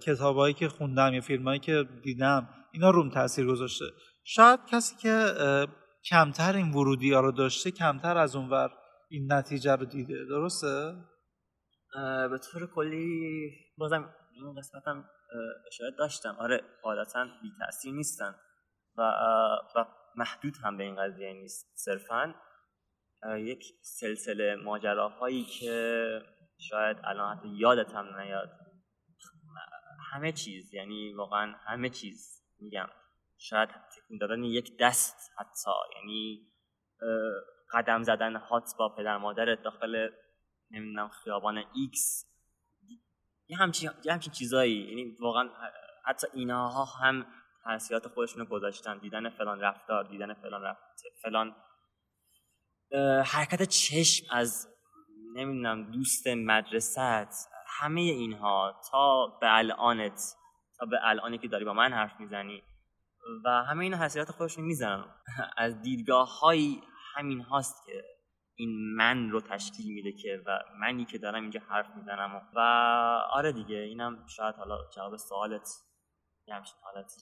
[0.00, 3.84] کتابایی که خوندم یا فیلمایی که دیدم اینا روم تاثیر گذاشته.
[4.24, 5.34] شاید کسی که
[6.10, 8.70] کمتر این ورودی ها رو داشته کمتر از اونور
[9.10, 10.24] این نتیجه رو دیده.
[10.28, 10.94] درسته؟
[12.30, 15.04] به طور کلی بازم این قسمت هم
[15.66, 16.36] اشاره داشتم.
[16.38, 18.34] آره عادتا بی تاثیر نیستن
[18.96, 19.02] و,
[19.76, 19.84] و
[20.16, 21.66] محدود هم به این قضیه نیست.
[21.74, 22.34] صرفا
[23.38, 26.08] یک سلسله ماجراهایی که
[26.58, 28.50] شاید الان حتی یادت هم نیاد.
[30.12, 32.88] همه چیز یعنی واقعا همه چیز میگم.
[33.38, 35.70] شاید تکون دادن یک دست حتی.
[35.96, 36.52] یعنی
[37.72, 40.08] قدم زدن هات با پدر مادرت داخل
[40.70, 42.26] نمی‌دونم خیابان X.
[43.48, 44.76] یه همچین, یه همچین چیزایی.
[44.76, 45.50] یعنی واقعا
[46.04, 47.26] حتی اینها هم
[47.64, 48.98] تاثیرات خودشونو گذاشتن.
[48.98, 51.56] دیدن فلان رفتار دیدن فلان رفتار فلان
[53.24, 54.68] حرکت چشم از
[55.34, 56.98] نمی‌دونم دوست مدرسه‌ات
[57.66, 60.36] همه اینها تا به الانت
[60.78, 62.62] تا به الانی که داری با من حرف می‌زنی.
[63.44, 65.04] و همه این تاثیرات خودشون می‌ذارن.
[65.56, 66.80] از دیدگاه های
[67.14, 68.04] همین هاست که
[68.58, 72.60] این من رو تشکیل میده که و منی که دارم اینجا حرف می‌زنم و, و
[73.30, 75.68] آره دیگه اینم شاید حالا جواب سوالت
[76.48, 77.20] یه همچین حالتی.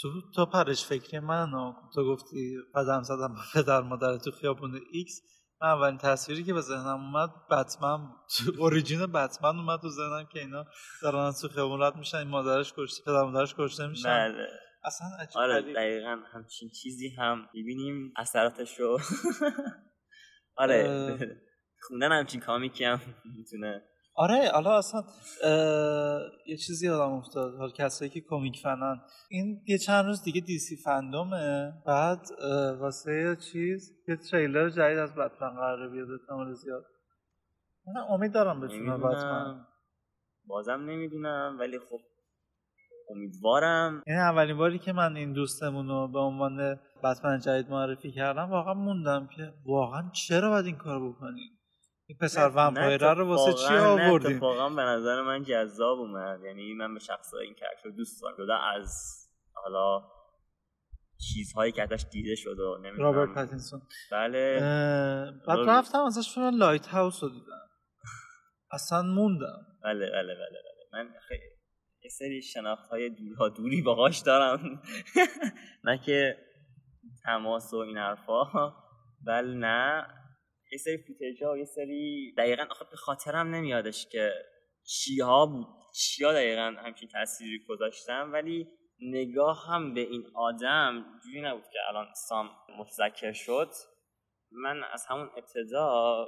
[0.00, 4.80] تو تا پرش فکری من و تو گفتی قدم زدم با پدر مادر تو خیابون
[4.92, 5.20] X.
[5.60, 8.08] من اولین تصویری که به ذهنم اومد بتمن.
[8.36, 10.64] تو origin بتمن اومد تو ذهنم که اینا
[11.02, 14.08] دارن تو خیابون رد میشن این مادرش کشته پدر مادرش کشته میشن.
[14.08, 14.48] بله.
[14.86, 15.72] اصلا عجیب آره.
[15.72, 18.98] دقیقا همچین چیزی هم ببینیم اثراتش رو
[20.56, 21.18] آره.
[21.80, 23.00] خوندن همچین کامیکی هم
[23.36, 23.82] می‌تونه.
[24.14, 25.02] آره حالا اصلا
[26.46, 27.54] یه چیزی یادم افتاد.
[27.56, 29.00] حالا کسایی که کمیک فنن.
[29.30, 31.72] این یه چند روز دیگه دیسی فندومه.
[31.86, 32.26] بعد
[32.80, 36.84] واسه چیز یه تریلر جدید از بتمن قراره بیاد احتمال زیاد.
[37.86, 39.66] من امید دارم بتونم بتمن.
[40.46, 42.00] بازم نمی‌دونم ولی خب
[43.10, 44.02] امیدوارم.
[44.06, 48.74] این اولین باری که من این دوستمون رو به عنوان بتمن جدید معرفی کردم واقعا
[48.74, 51.50] موندم که واقعا چرا باید این کار بکنیم؟
[52.08, 56.40] این پسر ومپایره رو واسه چی آوردیم؟ اتفاقاً به نظر من جذاب اومد.
[56.44, 58.90] یعنی من به شخص این کرکتر دوست دارم جدا از
[59.52, 60.02] حالا
[61.18, 63.12] چیزهایی که ازش دیده شد و نمی‌دونم.
[63.12, 63.82] رابرت پاتینسون.
[64.12, 64.60] بله.
[65.46, 65.58] بعد.
[65.68, 67.68] رفتم ازش فیلم Lighthouse رو دیدم.
[68.72, 69.66] اصلا موندم.
[69.84, 71.04] بله بله بله بله.
[71.04, 71.55] من خیلی
[72.06, 74.82] یه سری شناخت های دورادوری باهاش دارم.
[75.84, 76.36] نه که
[77.24, 78.72] تماس و این حرفا.
[79.26, 80.06] بله نه.
[80.72, 84.32] یه سری footage ها و یه سری دقیقا آخه به خاطرم نمیادش که
[84.84, 85.66] چیها بود.
[85.94, 88.68] چیا دقیقا همچین تأثیری گذاشتم ولی
[89.00, 93.70] نگاه هم به این آدم جوری نبود که الان سام متذکر شد.
[94.50, 96.26] من از همون ابتدا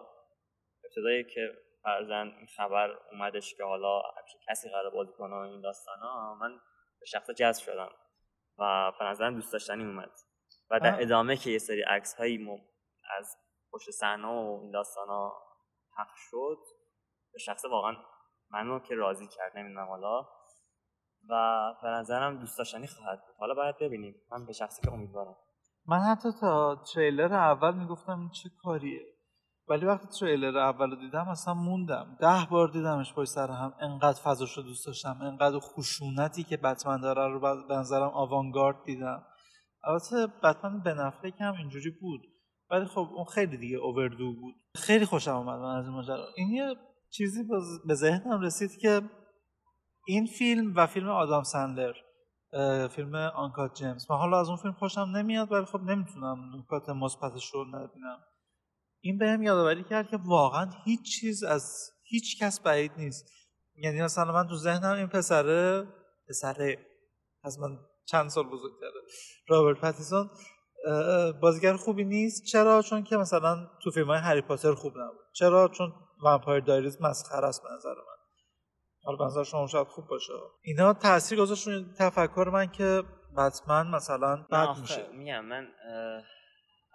[0.84, 5.60] ابتدایی که فرزن این خبر اومدش که حالا همچین کسی قرار بازی کنه و این
[5.60, 6.60] داستان ها من
[7.00, 7.90] به شخص جذب شدم
[8.58, 10.10] و به نظرم دوست داشتنی اومد.
[10.70, 11.02] و در.
[11.02, 12.48] ادامه که یه سری عکس هایی.
[13.18, 13.36] از
[13.72, 15.42] پشت صحنه و این داستان ها
[15.96, 16.58] پخش شد
[17.32, 17.96] به شخص واقعا
[18.50, 20.28] منو که راضی کرد نمی‌دونم حالا.
[21.28, 23.36] و به نظرم دوست داشتنی خواهد بود.
[23.38, 24.14] حالا باید ببینیم.
[24.30, 25.36] من به شخصی که امیدوارم.
[25.86, 29.17] من حتی تا تریلر اول می‌گفتم این چه کاریه.
[29.70, 32.16] ولی وقتی تریلر اول رو دیدم اصلا موندم.
[32.20, 33.74] ده بار دیدمش پشت سر هم.
[33.81, 35.18] انقدر فضاش رو دوست داشتم.
[35.22, 39.22] انقدر خشونتی که بتمن داره رو به نظرم آوانگارد دیدم.
[39.85, 40.94] البته بتمن به
[41.40, 42.20] هم اینجوری بود.
[42.70, 44.54] ولی خب اون خیلی دیگه اووردو بود.
[44.74, 46.26] خیلی خوشم اومد من از این ماجرا.
[46.37, 46.76] این یه
[47.11, 47.42] چیزی
[47.87, 49.02] به ذهنم رسید که
[50.07, 51.94] این فیلم و فیلم آدام سندلر
[52.52, 54.11] اه، فیلم Uncut Gems.
[54.11, 58.18] من حالا از اون فیلم خوشم نمیاد ولی خب نمی‌تونم نکات مثبتش رو نبینم.
[59.00, 63.32] این بهم یادآوری کرد که واقعا هیچ چیز از هیچ کس بعید نیست.
[63.76, 65.87] یعنی مثلا من تو ذهنم این پسره
[66.28, 66.87] پسره
[67.44, 69.00] از من چند سال بزرگتره
[69.48, 70.30] رابرت پاتیسون
[70.87, 72.44] اه، بازیگر خوبی نیست.
[72.44, 75.18] چرا؟ چون که مثلا تو فیلم های هری پاتر خوب نبود.
[75.32, 75.92] چرا؟ چون
[76.24, 78.18] Vampire Diaries مسخره است به نظر من.
[79.04, 80.32] حالا به نظر شما شاید خوب باشه.
[80.62, 83.02] اینا تاثیر گذاشت تفکر من که
[83.37, 85.08] بتمن مثلا بد میشه.
[85.12, 86.22] میگم من اه،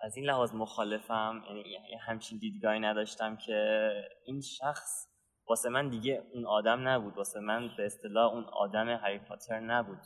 [0.04, 3.90] از این لحاظ مخالفم یعنی همچین دیدگاهی نداشتم که
[4.26, 5.08] این شخص
[5.50, 10.00] واسه من دیگه اون آدم نبود واسه من به اصطلاح اون آدم هری پاتر نبود.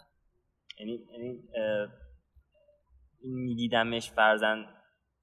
[0.79, 1.43] یعنی یعنی
[3.23, 4.65] میدیدمش فرزن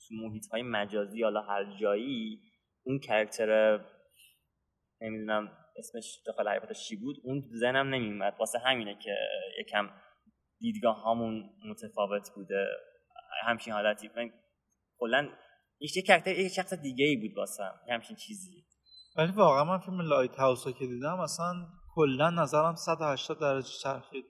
[0.08, 2.40] تو محیط های مجازی حالا هر جایی
[2.84, 3.80] اون character
[5.00, 9.16] نمی‌دونم اسمش داخل هری پاتر چی بود اون ذهنم نمیومد واسه همینه که
[9.60, 9.90] یکم
[10.58, 12.66] دیدگاه هامون متفاوت بوده.
[13.42, 14.10] همچین حالتی.
[14.16, 14.30] من
[14.98, 15.28] کلا
[15.80, 18.64] یک character یک شخص دیگه ای بود واسم همچین چیزی.
[19.16, 24.24] ولی واقعا من فیلم Lighthouse رو که دیدم اصلا کلا نظرم 180 درجه چرخید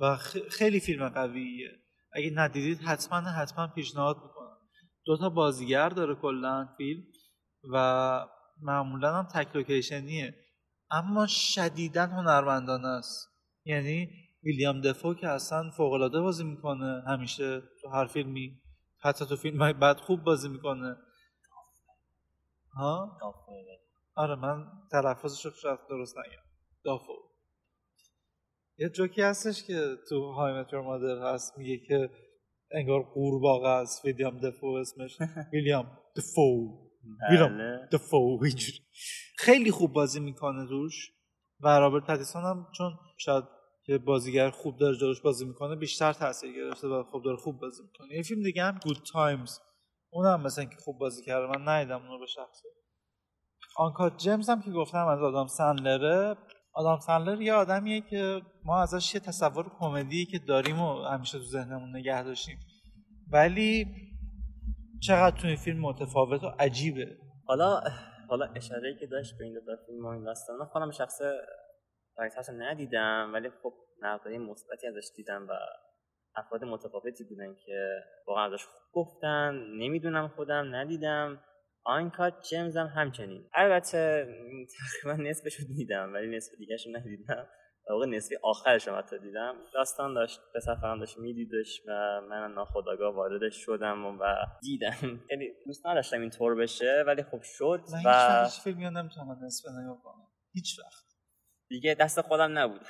[0.00, 0.16] و
[0.50, 1.70] خیلی فیلم قویه.
[2.12, 4.56] اگه ندیدید حتما حتما پیشنهاد می‌کنم.
[5.04, 7.02] دو تا بازیگر داره کلا فیلم
[7.72, 8.26] و
[8.62, 10.34] معمولا هم تک لوکیشنیه.
[10.90, 13.28] اما شدیدا هنرمندانه است.
[13.64, 14.08] یعنی
[14.44, 18.60] ویلیام دفو که اصلا فوق العاده بازی می‌کنه همیشه تو هر فیلمی.
[19.00, 20.96] حتی تو فیلم های بد خوب بازی می‌کنه.
[22.74, 23.18] ها؟
[24.14, 26.42] آره من تلفظش رو شاید درست نگم.
[26.84, 27.12] دافو
[28.78, 32.10] یه جوکی هستش که تو های متر مادر هست میگه که
[32.70, 35.18] انگار قورباغه است ویلیام دفو اسمش.
[35.52, 36.78] ویلیام دفو.
[37.30, 37.88] ویلیام بله.
[37.92, 38.40] دفو
[39.38, 41.12] خیلی خوب بازی می‌کنه روش.
[41.60, 43.44] و رابرت پتیسون هم چون شاید
[43.86, 47.82] که بازیگر خوب داره جلوش بازی می‌کنه بیشتر تاثیر گرفته و خوب داره خوب بازی
[47.82, 48.16] می‌کنه.
[48.16, 49.58] یه فیلم دیگه هم Good Times
[50.12, 52.68] اونم مثلا که خوب بازی کرده من ندیدم اونو به شخصه
[53.76, 56.36] Uncut Gems هم که گفتم از آدام سندلره
[56.74, 61.44] آدام سندلر یه آدمیه که ما ازش یه تصور کمدی که داریم و همیشه تو
[61.44, 62.58] ذهنمون نگه داشتیم.
[63.32, 63.86] ولی
[65.02, 67.16] چقدر تو این فیلم متفاوت و عجیبه.
[67.46, 67.80] حالا
[68.28, 71.18] حالا اشاره که داشت به این دو فیلم و این داستان خودم شخص
[72.18, 75.52] رایت ندیدم ولی خب نقدای مثبتی ازش دیدم و
[76.36, 79.54] افراد متفاوتی بودن که واقعا ازش خوب گفتن.
[79.78, 81.40] نمی‌دونم خودم ندیدم.
[81.84, 83.50] آنکات جیمز هم همچنین.
[83.54, 84.26] البته
[84.78, 87.48] تقریبا نصفش رو دیدم ولی نصف دیگهش رو ندیدم
[87.90, 89.54] واقع نصف آخرش رو حتی دیدم.
[89.74, 94.18] داستان داشت پسر فرم داشت میدیدش و من ناخداگاه واردش شدم و
[94.62, 95.20] دیدم.
[95.30, 98.66] یعنی دوست نداشتم این طور بشه ولی خب شد من و هیچ
[99.42, 100.26] نصف نگاه کنم.
[100.52, 101.15] هیچ وقت
[101.68, 102.80] دیگه دست خودم نبود.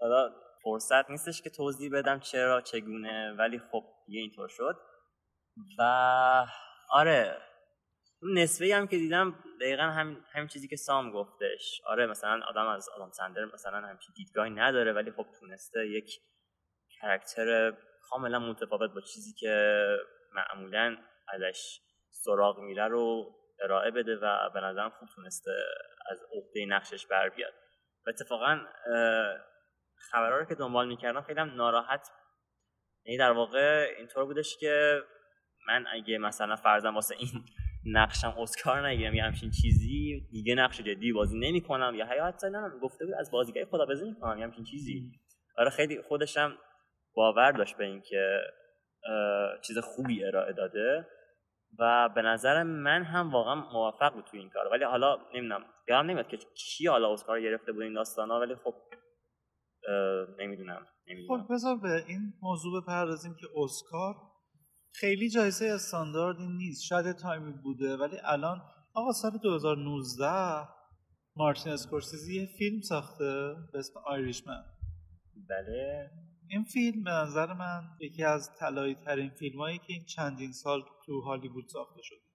[0.00, 0.30] حالا
[0.62, 4.76] فرصت نیستش که توضیح بدم چرا چگونه ولی خب دیگه اینطور شد.
[5.78, 5.82] و
[6.90, 7.38] آره
[8.22, 11.80] نصفه هم که دیدم دقیقا هم همین چیزی که سام گفتش.
[11.86, 16.10] آره مثلا آدم از آدم سندر مثلا همچین دیدگاهی نداره ولی خب تونسته یک
[17.00, 17.72] کرکتر
[18.10, 19.80] کاملا متفاوت با چیزی که
[20.32, 20.96] معمولا
[21.28, 25.50] ازش سراغ میره رو ارائه بده و به نظرم خوب تونسته
[26.10, 27.52] از عهده نقشش بر بیاد.
[28.06, 28.60] و اتفاقا
[30.10, 32.08] خبرها رو که دنبال می‌کردم خیلی هم ناراحت
[33.04, 35.02] یعنی در واقع اینطور بودش که
[35.68, 37.44] من اگه مثلا فرضاً واسه این
[37.86, 43.04] نقشم اسکار نگیرم یا همچین چیزی دیگه نقش جدی بازی نمی‌کنم یا حتی نه گفته
[43.04, 45.12] بود از بازیگر خدافظی می‌کنم یا همچین چیزی.
[45.58, 46.58] آره خیلی خودشم
[47.14, 48.40] باور داشت به اینکه
[49.62, 51.06] چیز خوبی ارائه داده
[51.78, 54.66] و به نظر من هم واقعا موفق بود تو این کار.
[54.66, 58.74] ولی حالا نمی‌دونم یادم نمیاد که کی حالا اسکار گرفته بود این داستانا ولی خب
[60.38, 61.42] نمی‌دونم نمی‌دونم.
[61.42, 64.14] خب بذار به این موضوع بپردازیم که اسکار
[64.92, 66.82] خیلی جایزه استانداردی نیست.
[66.82, 68.62] شاید تایمی بوده ولی الان
[68.94, 70.68] آقا سال 2019
[71.36, 74.64] مارتین اسکورسیزی یه فیلم ساخته به اسم آیریشمن.
[75.48, 76.10] بله.
[76.48, 80.82] این فیلم به نظر من یکی از طلایی ترین فیلم هایی که این چندین سال
[81.06, 82.25] تو هالیوود ساخته شده.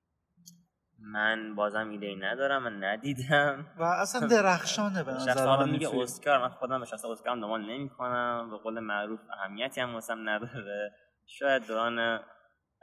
[1.04, 3.66] من بازم ایده ای ندارم من ندیدم.
[3.78, 6.02] و اصلا درخشانه به نظر میگه.
[6.02, 10.30] اسکار من خودم به شخص اسکار دنبال نمی کنم به قول معروف اهمیتی هم واسم
[10.30, 10.92] نداره.
[11.26, 12.20] شاید دوران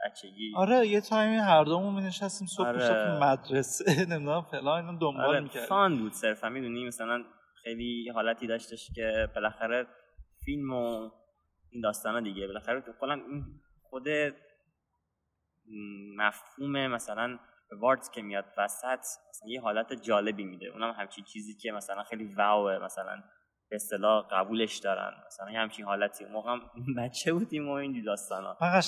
[0.05, 0.53] بچگی.
[0.55, 3.19] آره یه تایمی هر دومون می نشستیم صبح آره.
[3.23, 4.05] مدرسه.
[4.11, 5.69] نمی‌دونم فلان اینو دنبال آره می‌کردیم.
[5.69, 6.49] فان بود صرفا.
[6.49, 7.23] می‌دونی مثلا
[7.63, 9.87] خیلی حالتی داشتش که بالاخره
[10.45, 11.09] فیلم و
[11.71, 12.47] این داستانا دیگه.
[12.47, 13.45] بالاخره کلا این
[13.89, 14.07] خود
[16.17, 17.39] مفهوم مثلا
[17.81, 20.65] واردز که میاد وسط مثلا یه حالت جالبی میده.
[20.67, 23.23] اونم همچین چیزی که مثلا خیلی واوه مثلا
[23.69, 25.11] به اصطلاح قبولش دارن.
[25.27, 26.25] مثلا یه همچین حالتی.
[26.25, 26.61] موقع هم
[26.97, 28.57] بچه بودیم و این داستانا.
[28.61, 28.81] من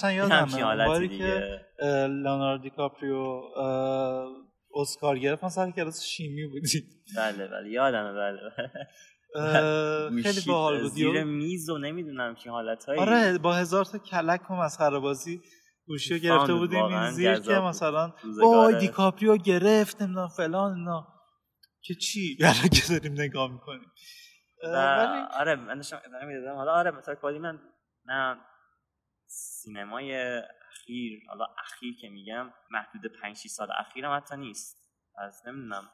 [0.63, 4.28] حالتی باری که دیگه اه، لئوناردو دیکاپریو اه،
[4.76, 6.82] اسکار گرفت سر کلاس شیمی بودیم.
[7.17, 7.70] بله بله.
[7.70, 8.39] یادمه بله.
[9.36, 10.91] اه، خیلی باحال بود.
[10.91, 13.00] زیر میز و نمی‌دونم چی حالتهایی.
[13.00, 15.41] آره با هزار تا کلک و مسخره بازی
[15.88, 17.60] گوشی گرفته بود، بودیم این زیر که.
[17.60, 21.08] مثلا وای دیکاپریو گرفت نمی‌دونم فلان اینا.
[21.82, 23.91] که چی؟ الان که داریم نگاه می‌کنیم.
[24.63, 26.56] ولی آره من داشتم ادامه می‌دادم.
[26.56, 27.60] حالا آره مثلا کلی من
[28.06, 28.38] نه
[29.28, 30.38] سینمای
[30.72, 34.78] اخیر حالا اخیر که میگم محدود 5 6 سال اخیرم حتی نیست.
[35.17, 35.89] از نمی‌دونم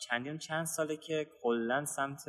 [0.00, 2.24] چندین چند ساله که کلا سمت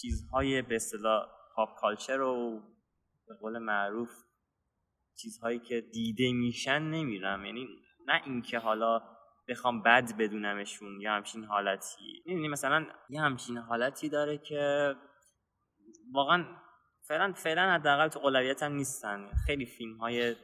[0.00, 2.60] چیزهای به اصطلاح پاپ کالچر و
[3.28, 4.10] به قول معروف
[5.22, 7.44] چیزهایی که دیده میشن نمیرم.
[7.44, 7.68] یعنی
[8.06, 9.02] نه اینکه حالا
[9.48, 12.22] بخوام بد بدونمشون یا همچین حالتی.
[12.26, 14.94] می‌دونی مثلا یه همچین حالتی داره که
[16.12, 16.44] واقعا
[17.08, 19.30] فعلا فعلا حداقل تو اولویت هم نیستن.
[19.46, 20.36] خیلی فیلم های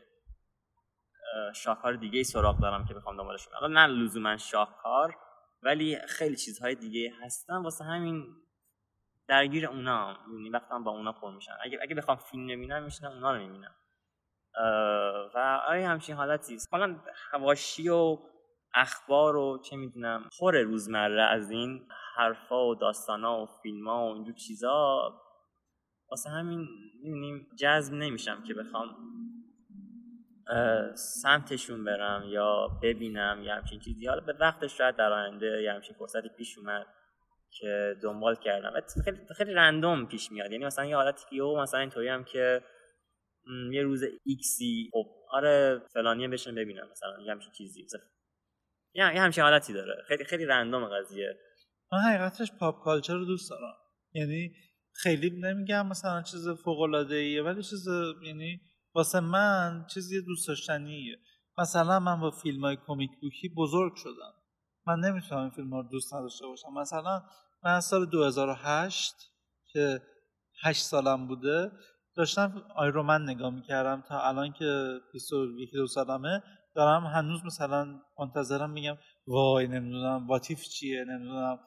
[1.54, 3.78] شاهکار دیگه ای سراغ دارم که بخوام دنبالش کنم.
[3.78, 5.16] نه لزوما شاهکار
[5.62, 7.62] ولی خیلی چیزهای دیگه هستن.
[7.62, 8.26] واسه همین
[9.28, 11.52] درگیر اونا می‌دونی وقتا با اونا پر میشن.
[11.64, 13.74] اگه اگه بخوام فیلم ببینم میشنم اونا رو می‌بینم.
[15.34, 16.96] و آیا همچین حالتی است؟ کلا
[17.30, 18.18] حواشی و
[18.74, 24.34] اخبار و چه می‌دونم پر روزمره از این حرفا و داستانا و فیلما و اینجور
[24.34, 25.12] چیزا
[26.10, 26.68] واسه همین
[27.02, 28.96] می‌دونیم جذب نمیشم که بخوام
[30.94, 34.06] سمتشون برم یا ببینم یا همچین چیزی.
[34.06, 36.86] حالا به وقتش شاید در آینده یا همچین فرصتی پیش اومد
[37.50, 38.72] که دنبال کردم.
[39.04, 40.52] خیلی خیلی رندوم پیش میاد.
[40.52, 42.62] یعنی مثلا یه حالتی که مثلا اینطوری هم که
[43.72, 47.86] یه روز ایکسی خب آره فلانیه بشن ببینم مثلا یه همچین چیزی
[48.94, 50.02] یه همچین حالتی داره.
[50.08, 51.38] خیلی خیلی رندوم قضیه.
[51.92, 53.74] من حقیقتش پاپ کالچر رو دوست دارم.
[54.14, 54.54] یعنی
[54.92, 57.88] خیلی نمیگم مثلا چیز فوق العاده ایه ولی چیز
[58.22, 58.60] یعنی
[58.94, 61.18] واسه من چیزی دوست داشتنیه.
[61.58, 64.34] مثلا من با فیلم های کمیک بوکی بزرگ شدم.
[64.86, 66.72] من نمی‌تونم این فیلم ها رو دوست نداشته باشم.
[66.72, 67.22] مثلا
[67.64, 69.14] من سال 2008
[69.72, 70.02] که
[70.64, 71.72] 8 سالم بوده
[72.16, 76.42] داشتم آیرومن نگاه می‌کردم تا الان که 21 دو سالمه
[76.74, 78.96] دارم هنوز مثلا منتظرم میگم
[79.26, 81.58] وای نمی‌دونم واتیف چیه نمی‌دونم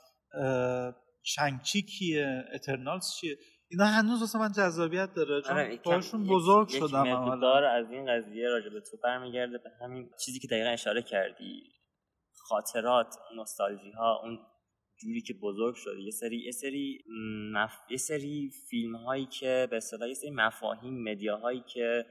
[1.23, 3.37] شنگچی کیه اترنالز چیه
[3.71, 7.03] اینا هنوز واسه من جذابیت داره چون آره، باشون بزرگ یک شدم.
[7.03, 11.63] مقدار از این قضیه راجع به تو برمیگرده به همین چیزی که دقیقا اشاره کردی
[12.47, 14.39] خاطرات نوستالژی ها اون
[15.01, 16.01] جوری که بزرگ شده.
[16.01, 17.03] یه سری یه سری
[17.53, 17.73] مف...
[17.89, 22.05] یه سری فیلم هایی که به اصطلاح یه سری مفاهیم مدیا هایی که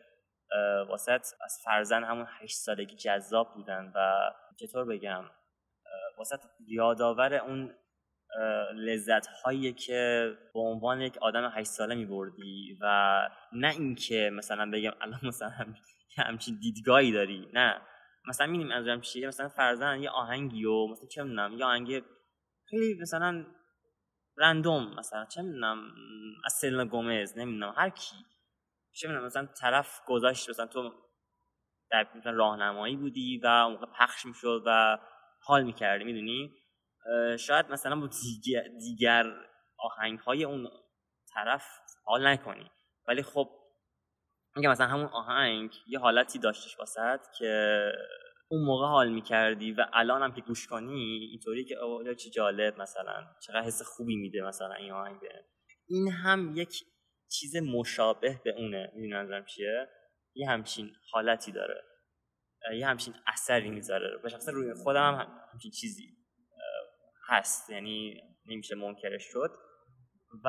[0.89, 5.25] واسط از فرزن همون هشت سالگی جذاب بودن و چطور بگم
[6.19, 7.75] واسط یادآور اون
[8.75, 13.21] لذت هایی که به عنوان یک آدم هشت ساله می بردی و
[13.53, 15.51] نه اینکه مثلا بگم الان مثلا
[16.17, 17.81] همچین دیدگاهی داری نه.
[18.29, 22.03] مثلا می‌دونیم از چیه مثلا فرزن یه آهنگی و مثلا چه می‌دونم یه آهنگ
[22.75, 23.47] خیلی مثلا
[24.37, 25.79] رندوم مثلا چه می‌دونم
[26.45, 28.17] از سلنا گومز نمی‌دونم هر کی.
[28.93, 30.93] چه می‌دونم مثلا طرف گذاشت مثلا تو
[31.91, 34.99] در مثلا راهنمایی بودی و اون موقع پخش می‌شد و
[35.43, 36.55] حال می‌کردی می‌دونی؟
[37.39, 39.33] شاید مثلا با دیگر, دیگر
[39.79, 40.69] آهنگ های اون
[41.35, 41.67] طرف
[42.05, 42.71] حال نکنی.
[43.09, 43.51] ولی خب
[44.57, 47.93] میگم مثلا همون آهنگ یه حالتی داشتش واسط که
[48.49, 52.81] اون موقع حال می‌کردی و الان هم که گوش کنی اینطوری که اوه چه جالب
[52.83, 55.21] مثلا چقدر حس خوبی میده مثلا این آهنگ
[55.89, 56.85] این هم یک
[57.31, 59.89] چیز مشابه به اونه می‌دونی منظورم چیه؟
[60.35, 61.85] یه همچین حالتی داره.
[62.79, 64.19] یه همچین اثری می‌ذاره.
[64.23, 66.17] به شخص روی خودم هم همچین چیزی
[67.29, 67.71] هست.
[67.71, 69.51] یعنی نمیشه منکرش شد.
[70.45, 70.49] و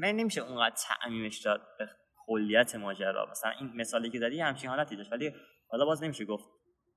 [0.00, 1.88] من نمیشه اونقدر تعمیمش داد به
[2.26, 3.30] کلیت ماجرا.
[3.30, 5.12] مثلا این مثالی که داری همچین حالتی داشت.
[5.12, 5.34] ولی
[5.74, 6.44] حالا باز نمیشه گفت.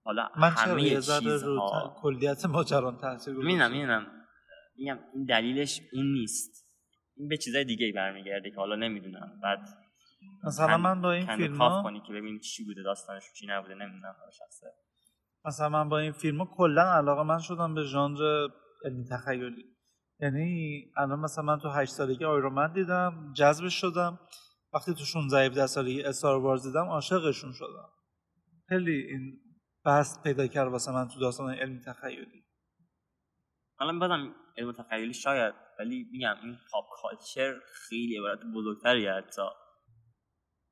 [0.03, 4.07] حالا من همه چیزها کلیت ماجرا تاثیر؟ می‌دونم می‌دونم
[4.75, 6.65] میگم این دلیلش اون نیست.
[7.15, 9.39] این به چیزای دیگه ای برمیگرده که حالا نمی‌دونم.
[9.43, 9.59] بعد
[10.43, 13.73] مثلا کن- من با این فیلم کاف کنی که ببین چی بوده داستانش چی نبوده
[13.73, 14.67] نمی‌دونم شخصه.
[15.45, 18.47] مثلا من با این فیلم کلا علاقه من شدم به ژانر
[18.85, 19.65] علمی تخیلی.
[20.19, 24.19] یعنی الان مثلا من تو هشت سالگی آیرومن دیدم جذبش شدم.
[24.73, 27.89] وقتی تو 16 17 سالگی استار وارز دیدم عاشقشون شدم.
[28.69, 29.39] خیلی این
[29.85, 32.43] بحث پیدا کرد واسه من تو داستان علمی تخیلی.
[33.79, 39.41] حالا بازم علم تخیلی شاید ولی میگم این پاپ کالچر خیلی عبارت بزرگتری حتی.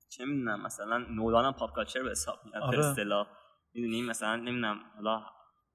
[0.09, 2.77] چه می‌دونم مثلا نولان پاپ کالچر به حساب میاد آره.
[2.77, 3.27] به اصطلاح.
[3.73, 5.25] می‌دونی؟ مثلا نمی‌دونم حالا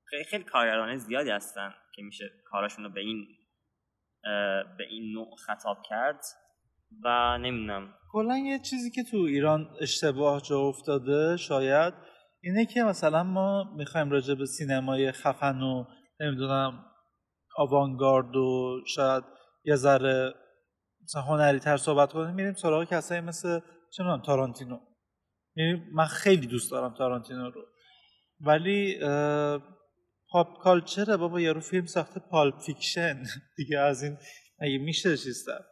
[0.04, 3.26] خیلی خیلی زیادی هستن که میشه کاراشون رو به این
[4.78, 6.20] به این نوع خطاب کرد
[7.04, 7.94] و نمی‌دونم.
[8.12, 11.94] کلا یه چیزی که تو ایران اشتباه جا افتاده شاید
[12.42, 15.84] اینه که مثلا ما می‌خوایم راجع به سینمای خفن و
[16.20, 16.84] نمی‌دونم
[17.56, 19.24] آوانگارد و شاید
[19.64, 20.34] یه ذره
[21.02, 23.60] مثلا هنری تر صحبت کنیم میریم سراغ کسایی مثل
[23.90, 24.80] چه تارانتینو.
[25.56, 27.66] یعنی من خیلی دوست دارم تارانتینو رو.
[28.40, 28.98] ولی
[30.28, 33.22] pop culture ه بابا یارو فیلم ساخته Pulp Fiction.
[33.56, 34.18] دیگه از این
[34.60, 35.64] مگه میشه چیزتر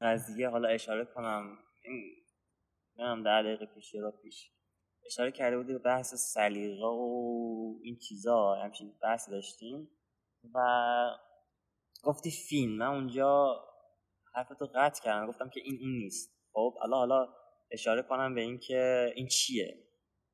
[0.00, 1.58] قضیه حالا اشاره کنم.
[1.84, 2.02] این
[2.98, 4.55] نمی‌دونم در دقیقه پیش یا پیش.
[5.06, 9.88] اشاره کرده بودی به بحث سلیقه و این چیزا همچین بحث داشتیم
[10.54, 10.60] و
[12.02, 12.76] گفتی فیلم.
[12.76, 13.60] من اونجا
[14.34, 16.36] حرفتو قطع کردم گفتم که این این نیست.
[16.52, 17.28] خب حالا حالا
[17.70, 19.82] اشاره کنم به این که این چیه؟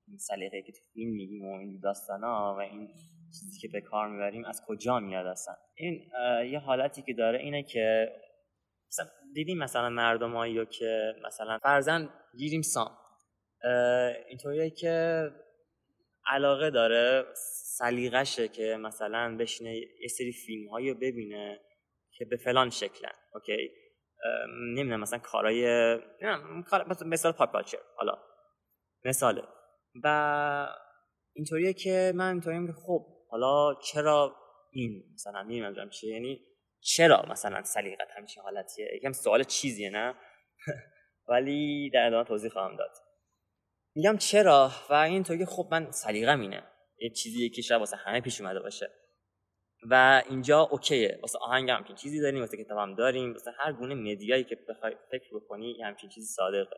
[0.09, 2.89] این سلیقه که تو فیلم میگیم و این داستانا و این
[3.41, 6.11] چیزی که به کار می‌بریم از کجا میاد اصلا؟ این
[6.51, 8.13] یه حالتی که داره اینه که
[8.89, 12.99] مثلا دیدیم مثلا مردمایی رو که مثلا فرزن گیریم سام.
[14.29, 15.29] اینطوریه که
[16.27, 17.25] علاقه داره
[17.79, 21.61] سلیقشه که مثلا بشینه یه سری فیلم هایی رو ببینه
[22.19, 23.71] که به فلان شکلن اوکی؟
[24.75, 25.65] نمی‌دونم مثلا کارهای
[26.23, 28.19] نمی‌دونم کار مثلا مثال پاپ کالچر حالا
[29.05, 29.43] مثاله.
[30.05, 30.69] و
[31.33, 34.37] اینطوریه که من اینطوریم که خب حالا چرا
[34.73, 36.41] این مثلا نمی‌دونم چیه یعنی
[36.81, 40.15] چرا مثلا سلیقت همچین حالتیه؟ یکم سوال چیزیه نه؟
[41.29, 42.91] ولی در ادامه توضیح خواهم داد.
[43.95, 46.63] میگم چرا؟ و اینطوری که خب من سلیقم اینه.
[46.99, 48.91] یه چیزیه که شاید واسه همه پیش اومده باشه.
[49.91, 51.19] و اینجا اوکیه.
[51.23, 54.59] واسه آهنگ هم همچین چیزی داریم واسه کتاب هم داریم واسه هر گونه مدیایی که
[54.69, 56.77] بخوای فکر بکنی یه همچین چیزی صادقه.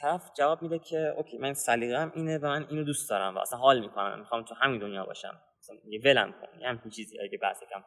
[0.00, 3.58] طرف جواب میده که اوکی من سلیقه‌ام اینه و من اینو دوست دارم و اصلا
[3.58, 4.18] حال می‌کنم.
[4.18, 5.40] می‌خوام تو همین دنیا باشم.
[5.60, 6.60] مثلا یه ولم کن.
[6.60, 7.84] یه همچین چیزی اگه بحث کم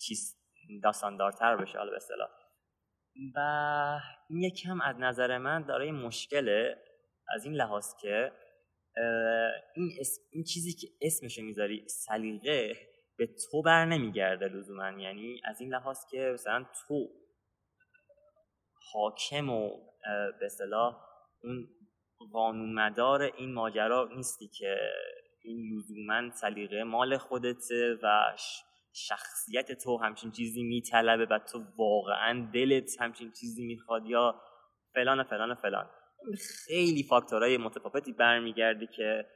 [0.00, 0.36] چیز
[0.82, 2.28] داستاندارتر بشه حالا به اصطلاح.
[3.36, 3.40] و
[4.30, 6.76] این یکم از نظر من داره مشکله.
[7.34, 8.32] از این لحاظ که
[9.76, 9.90] این,
[10.30, 12.76] این چیزی که اسمشو می‌ذاری سلیقه
[13.18, 14.90] به تو بر نمیگرده لزوما.
[15.00, 17.08] یعنی از این لحاظ که مثلا تو
[18.92, 19.70] حاکم و
[20.40, 20.96] به اصطلاح
[21.42, 21.68] اون
[22.32, 24.76] قانون مدار این ماجرا نیستی که
[25.42, 28.36] این لزوما سلیقه مال خودته و
[28.92, 34.42] شخصیت تو همچین چیزی میطلبه و تو واقعا دلت همچین چیزی می‌خواد یا
[34.94, 35.90] فلان و فلان و فلان.
[36.66, 39.26] خیلی فاکتورهای متفاوتی برمیگرده که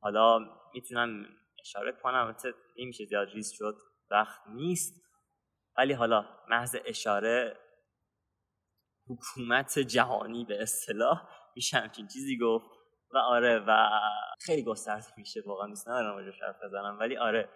[0.00, 0.38] حالا
[0.74, 1.26] می‌تونم
[1.60, 2.26] اشاره کنم.
[2.26, 3.76] البته نمیشه زیاد ریز شد
[4.10, 5.02] وقت نیست.
[5.76, 7.56] ولی حالا محض اشاره
[9.06, 12.70] حکومت جهانی به اصطلاح میشه همچین چیزی گفت.
[13.14, 13.90] و آره و
[14.46, 15.42] خیلی گسترده میشه.
[15.46, 16.98] واقعا دوست ندارم راجعش حرف بزنم.
[17.00, 17.48] ولی آره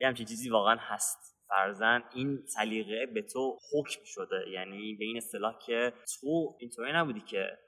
[0.00, 1.18] یه همچین چیزی واقعا هست.
[1.48, 4.50] فرزن این سلیقه به تو حکم شده.
[4.50, 7.58] یعنی به این اصطلاح که تو اینطوری نبودی که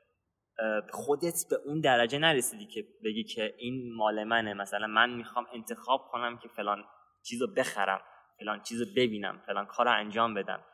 [0.92, 6.08] خودت به اون درجه نرسیدی که بگی که این مال منه مثلا من می‌خوام انتخاب
[6.10, 6.84] کنم که فلان
[7.22, 8.00] چیز رو بخرم
[8.38, 10.64] فلان چیز رو ببینم فلان کار رو انجام بدم.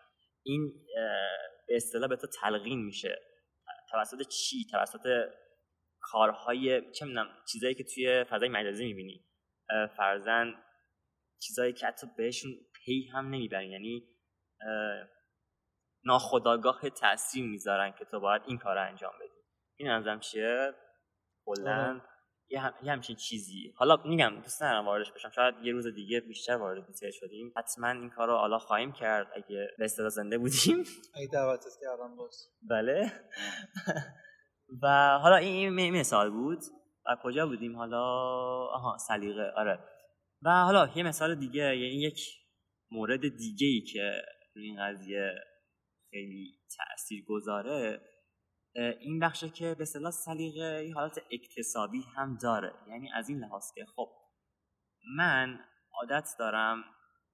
[0.43, 0.73] این
[1.69, 3.19] به اصطلاح به تو تلقین میشه.
[3.91, 5.31] توسط چی؟ توسط
[6.01, 9.25] کارهای چه می‌دونم چیزایی که توی فضای مجازی می‌بینی.
[9.97, 10.55] فرزن
[11.43, 14.09] چیزایی که حتی بهشون پی هم نمی‌برین یعنی
[14.61, 15.09] اه،
[16.05, 19.13] ناخداگاه تاثیر می‌ذارن که تو باید این کار رو انجام
[19.83, 20.75] این نظرم چیه؟
[21.45, 22.01] کلا
[22.49, 23.75] یه, هم، یه همچین چیزی.
[23.77, 25.31] حالا میگم دوست ندارم واردش بشم.
[25.31, 27.53] شاید یه روز دیگه بیشتر وارد دیتیل شدیم.
[27.57, 30.85] حتما این کار رو حالا خواهیم کرد اگه به اصطلاح زنده بودیم.
[31.17, 32.49] ای دعوتت کردم باز.
[32.63, 33.13] بله.
[34.83, 36.59] و حالا این مثال بود.
[37.07, 38.03] و کجا بودیم حالا؟
[38.67, 39.53] آها سلیقه.
[39.57, 39.79] آره.
[40.43, 42.21] و حالا یه مثال دیگه یعنی یک
[42.91, 44.23] مورد دیگه ای که
[44.55, 45.35] روی این قضیه
[46.11, 48.01] خیلی تأثیر گذاره
[48.75, 52.75] این بخشه که به اصطلاح سلیقه یه حالت اکتسابی هم داره.
[52.89, 54.09] یعنی از این لحاظ که خب
[55.17, 55.61] من
[55.93, 56.85] عادت دارم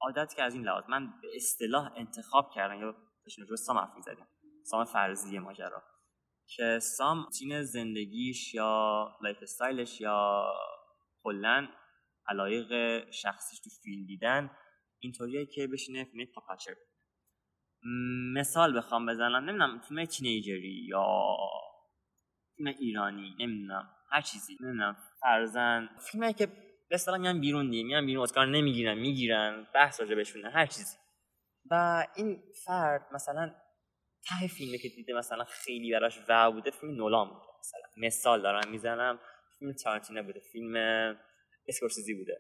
[0.00, 3.96] عادت که از این لحاظ من به اصطلاح انتخاب کردم یا داشتیم رو سام حرف
[3.96, 4.26] می‌زدیم
[4.64, 5.82] سام فرضی ماجرا
[6.46, 10.44] که سام تین زندگیش یا lifestyle ش یا
[11.22, 11.68] کلا
[12.28, 12.70] علایق
[13.10, 14.50] شخصیش تو فیلم دیدن
[14.98, 16.74] اینطوریه که بشینه فیلم pop culture
[18.34, 19.36] مثال بخوام بزنم.
[19.36, 21.36] نمی‌دونم فیلم تینیجری یا
[22.56, 24.56] فیلم ایرانی نمی‌دونم هر چیزی.
[24.60, 25.88] نمی‌دونم فرزن.
[26.10, 26.48] فیلمی که
[26.90, 30.96] اصطلاح میان بیرون دیگه میان بیرون اسکار نمی‌گیرن می‌گیرن بحث راجع بهشونه هر چیزی.
[31.70, 33.54] و این فرد مثلا
[34.28, 37.80] ته فیلمی که دیده مثلا خیلی براش و بوده فیلم نولان بوده مثلا.
[38.06, 39.18] مثال دارم می‌زنم
[39.58, 40.76] فیلم تارانتینو بوده فیلم
[41.68, 42.38] اسکورسیزی بوده.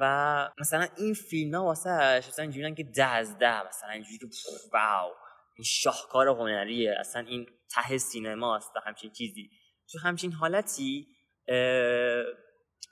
[0.00, 4.26] و مثلا این فیلم ها واسه مثلا اینجوری که ده از ده مثلا اینجوری که
[4.72, 5.12] واو
[5.56, 9.50] این شاهکار هنریه اصلا این ته سینما است همچین چیزی.
[9.92, 11.06] تو همچین حالتی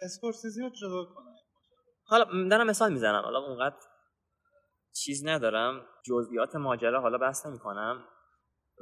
[0.02, 1.34] اسکورسیزی رو جدا کنه.
[2.04, 3.22] حالا دارم مثال می‌زنم.
[3.22, 3.76] حالا اونقدر
[4.94, 5.86] چیز ندارم.
[6.04, 8.04] جزئیات ماجرا حالا بحث نمی کنم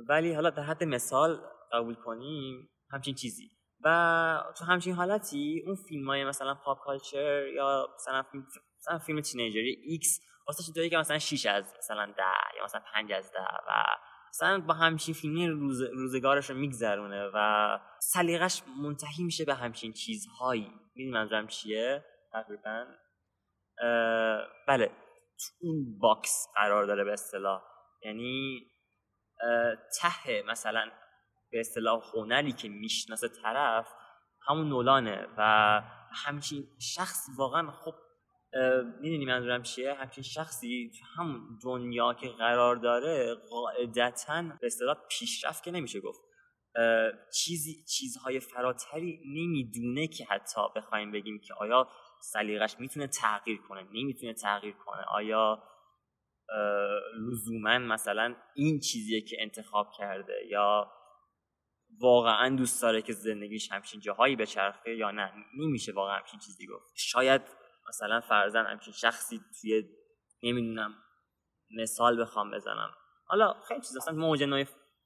[0.08, 1.40] ولی حالا در حد مثال
[1.72, 3.59] قبول کنیم همچین چیزی.
[3.84, 8.46] و تو همچین حالتی اون فیلم های مثلا پاپ کالچر یا مثلا فیلم,
[8.78, 12.22] مثلا فیلم teenager ی X واسه داری که مثلا 6 از مثلا 10
[12.56, 13.84] یا مثلا 5 از 10 و
[14.28, 20.72] مثلا با همچین فیلمی روز روزگارش رو میگذرونه و سلیقش منتهی میشه به همچین چیزهایی.
[20.94, 22.86] می‌دونی منظورم چیه؟ تقریبا.
[24.68, 24.86] بله.
[24.86, 27.62] تو اون box قرار داره به اصطلاح.
[28.02, 28.60] یعنی
[30.00, 30.90] ته مثلا
[31.52, 33.88] به اصطلاح هنری که می‌شناسه طرف
[34.48, 35.42] همون نولانه و
[36.24, 37.94] همچین شخص واقعا خب
[39.00, 45.64] می‌دونی منظورم چیه؟ همچین شخصی تو همون دنیا که قرار داره قاعدتا به اصطلاح پیشرفت
[45.64, 46.20] که نمیشه گفت.
[47.34, 51.88] چیزی چیزهای فراتری نمی‌دونه که حتی بخوایم بگیم که آیا
[52.22, 55.02] سلیقش می‌تونه تغییر کنه نمی‌تونه تغییر کنه.
[55.08, 55.62] آیا
[57.30, 60.92] لزوما مثلا این چیزیه که انتخاب کرده یا
[61.98, 66.92] واقعا دوست داره که زندگیش همچین جاهایی بچرخه یا نه؟ نمیشه واقعا همچین چیزی گفت.
[66.96, 67.42] شاید
[67.88, 69.82] مثلا فرزن همچین شخصی توی
[70.42, 70.94] نمی‌دونم
[71.76, 72.94] مثال بخوام بزنم.
[73.26, 74.42] حالا خیلی چیز اصلا موج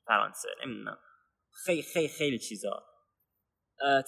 [0.07, 0.99] فرانسه نمی‌دونم.
[1.65, 2.87] خیلی خیلی خیلی چیزا.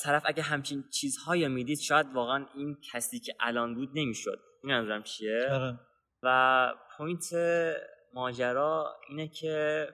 [0.03, 4.41] طرف اگه همچین چیزهایی می‌دید شاید واقعا این کسی که الان بود نمی‌شد.
[4.65, 5.81] این چیه؟ آره.
[6.23, 7.35] و پوینت
[8.15, 9.89] ماجرا اینه که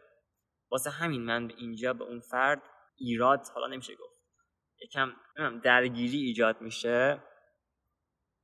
[0.70, 2.62] واسه همین من به اینجا به اون فرد
[3.02, 4.22] ایراد حالا نمیشه گفت.
[4.82, 5.12] یکم
[5.62, 7.22] درگیری ایجاد میشه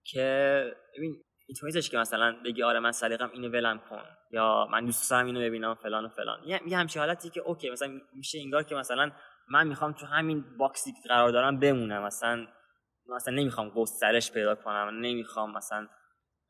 [0.04, 5.10] که ببین اینطوریش که مثلا بگی آره من سلیقم اینو ولم کن یا من دوست
[5.10, 6.44] دارم اینو ببینم فلان و فلان.
[6.44, 9.10] یه همچین حالتی که اوکی مثلا میشه انگار که مثلا
[9.48, 12.02] من می‌خوام تو همین باکسی که قرار دارم بمونم.
[12.02, 12.46] مثلا
[13.06, 15.88] مثلا نمی‌خوام گسترش پیدا کنم نمی‌خوام مثلا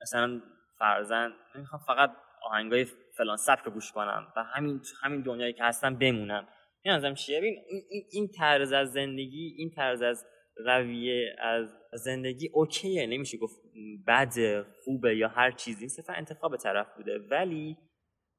[0.02, 0.42] مثلا
[0.78, 2.84] فرزن نمی‌خوام فقط آهنگای
[3.16, 4.32] فلان سبک گوش کنم.
[4.36, 6.48] و همین همین دنیایی که هستم بمونم.
[6.88, 7.38] این ازم چیه.
[7.38, 10.26] ببین این, این طرز از زندگی این طرز از
[10.56, 13.06] رویه از زندگی اوکیه.
[13.06, 13.60] نمیشه گفت
[14.06, 15.88] بد خوبه یا هر چیزی.
[15.88, 17.18] صرفا انتخاب طرف بوده.
[17.18, 17.76] ولی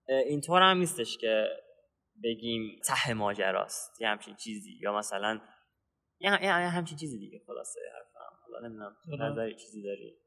[0.07, 1.47] اینطور هم نیستش که
[2.23, 4.01] بگیم ته ماجراست.
[4.01, 4.79] یه همچین چیزی.
[4.81, 5.39] یا مثلا
[6.19, 7.41] یه همچین چیزی دیگه.
[7.47, 10.17] خلاصه حرفم حالا نمی‌دونم نظری چیزی داری؟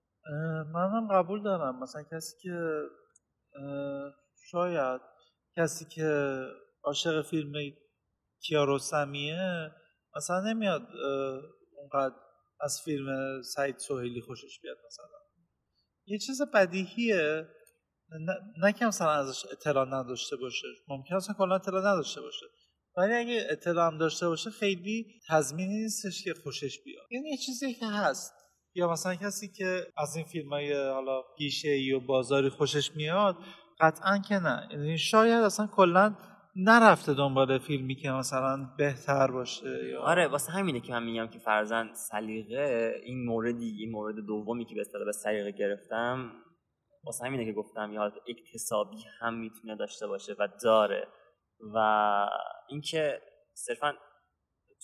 [0.75, 1.83] منم قبول دارم.
[1.83, 2.83] مثلا کسی که
[4.51, 5.01] شاید
[5.57, 6.37] کسی که
[6.85, 7.53] عاشق فیلم
[8.45, 9.71] کیارستمیه
[10.17, 10.83] مثلا نمیاد
[11.77, 12.15] اونقدر
[12.61, 15.07] از فیلم سعید سوهیلی خوشش بیاد مثلا.
[16.07, 17.49] یه چیز بدیهیه
[18.63, 22.47] نه که مثلا ازش اطلاع نداشته باشه ممکن اصلا کلا اطلاع نداشته باشه
[22.97, 27.07] ولی اگه اطلاع هم داشته باشه خیلی تضمینی نیستش که خوشش بیاد.
[27.11, 28.33] این یه چیزی که هست.
[28.75, 33.37] یا مثلا کسی که از این فیلم های حالا گیشه و بازاری خوشش میاد
[33.81, 34.69] قطعا که نه.
[34.71, 36.17] یعنی شاید اصلا کلا
[36.57, 41.39] نرفته دنبال فیلمی که مثلا بهتر باشه یا آره واسه همینه که من میگم که
[41.39, 42.95] فرزن سلیقه.
[43.05, 46.33] این موردی این مورد دومی که به اصطلاح به سلیقه گرفتم
[47.05, 51.09] واسه همینه که گفتم یا اکتسابی هم می‌تونه داشته باشه و داره.
[51.75, 51.79] و
[52.69, 53.21] اینکه
[53.55, 53.93] صرفا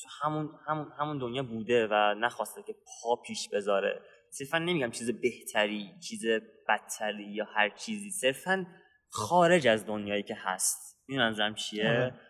[0.02, 4.02] تو همون همون همون دنیا بوده و نخواسته که پا پیش بذاره.
[4.30, 6.26] صرفا نمیگم چیز بهتری چیز
[6.68, 8.10] بدتری یا هر چیزی.
[8.10, 8.66] صرفا
[9.10, 10.87] خارج از دنیایی که هست.
[11.08, 11.88] این منظورم چیه.
[11.88, 12.20] آره.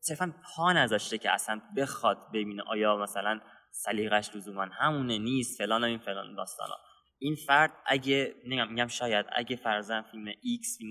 [0.00, 5.98] صرفا پا نذاشته که اصلا بخواد ببینه آیا مثلا سلیقش لزوما همونه نیست فلان این
[5.98, 6.74] فلان داستانا.
[7.18, 10.90] این فرد اگه نگم میگم شاید اگه فرزن فیلم X فیلم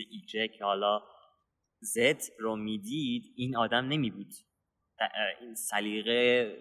[0.58, 1.02] Y حالا
[1.96, 4.34] Z رو می‌دید این آدم نمی بود
[5.42, 6.58] این سلیقه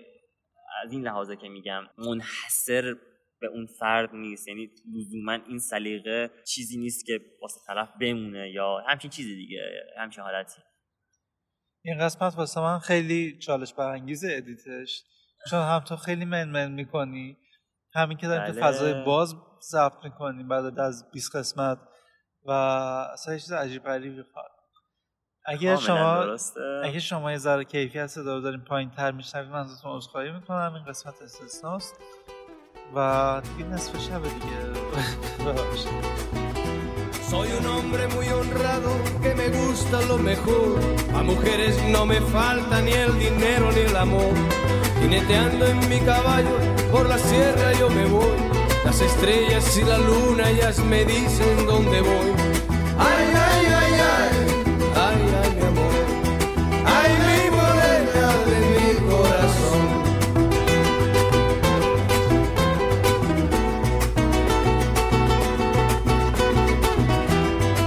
[0.85, 2.95] از این لحاظه که میگم منحصر
[3.41, 4.49] به اون فرد نیست.
[4.49, 9.62] یعنی لزوما این سلیقه چیزی نیست که واسه طرف بمونه یا همچین چیزی دیگه
[9.99, 10.62] همچین حالتی.
[11.85, 15.05] این قسمت واسه من خیلی چالش برانگیز ادیتش
[15.51, 17.37] چون هم تو خیلی منمن می‌کنی
[17.95, 18.62] همین که داریم تو بله.
[18.62, 19.35] فضای باز
[19.70, 21.78] ضبط می‌کنیم بعد از 20 قسمت
[22.47, 22.51] و
[23.12, 24.51] اصلا چیز عجیب غریبی خواهد
[25.47, 29.51] اگر کاملا شما درسته اگه شما یه ذره کیفیت صدا رو داریم پایین تر میشنویم
[29.51, 31.95] من ازتون عذرخواهی می‌کنم این قسمت استثناست
[32.95, 34.57] و دیگه نصف شب دیگه
[35.47, 36.20] ببخشید.
[37.31, 38.91] Soy un hombre muy honrado
[39.22, 40.78] que me gusta lo mejor.
[41.14, 44.34] A mujeres no me falta ni el dinero ni el amor.
[45.01, 46.57] Jineteando en mi caballo
[46.90, 48.38] por la sierra yo me voy.
[48.84, 52.30] Las estrellas y la luna ellas me dicen dónde voy.
[52.98, 54.32] Ay, ay, ay, ay,
[55.07, 55.94] ay, ay, mi amor.
[56.86, 59.80] Ay, mi morena de mi corazón.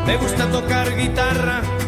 [0.06, 1.53] Me gusta tocar guitarra,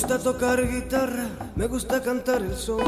[0.00, 1.26] gusta tocar guitarra,
[1.56, 2.80] me gusta cantar el son.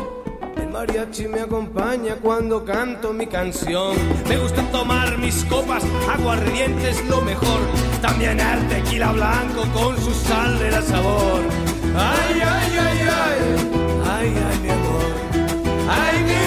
[0.56, 3.96] El mariachi me acompaña cuando canto mi canción.
[4.28, 7.62] Me gusta tomar mis copas, aguardiente es lo mejor.
[8.00, 11.40] También el tequila blanco con su sal le da sabor.
[11.96, 13.38] Ay, ay, ay, ay,
[14.08, 15.04] ay, ay, mi amor.
[15.90, 16.39] Ay, mi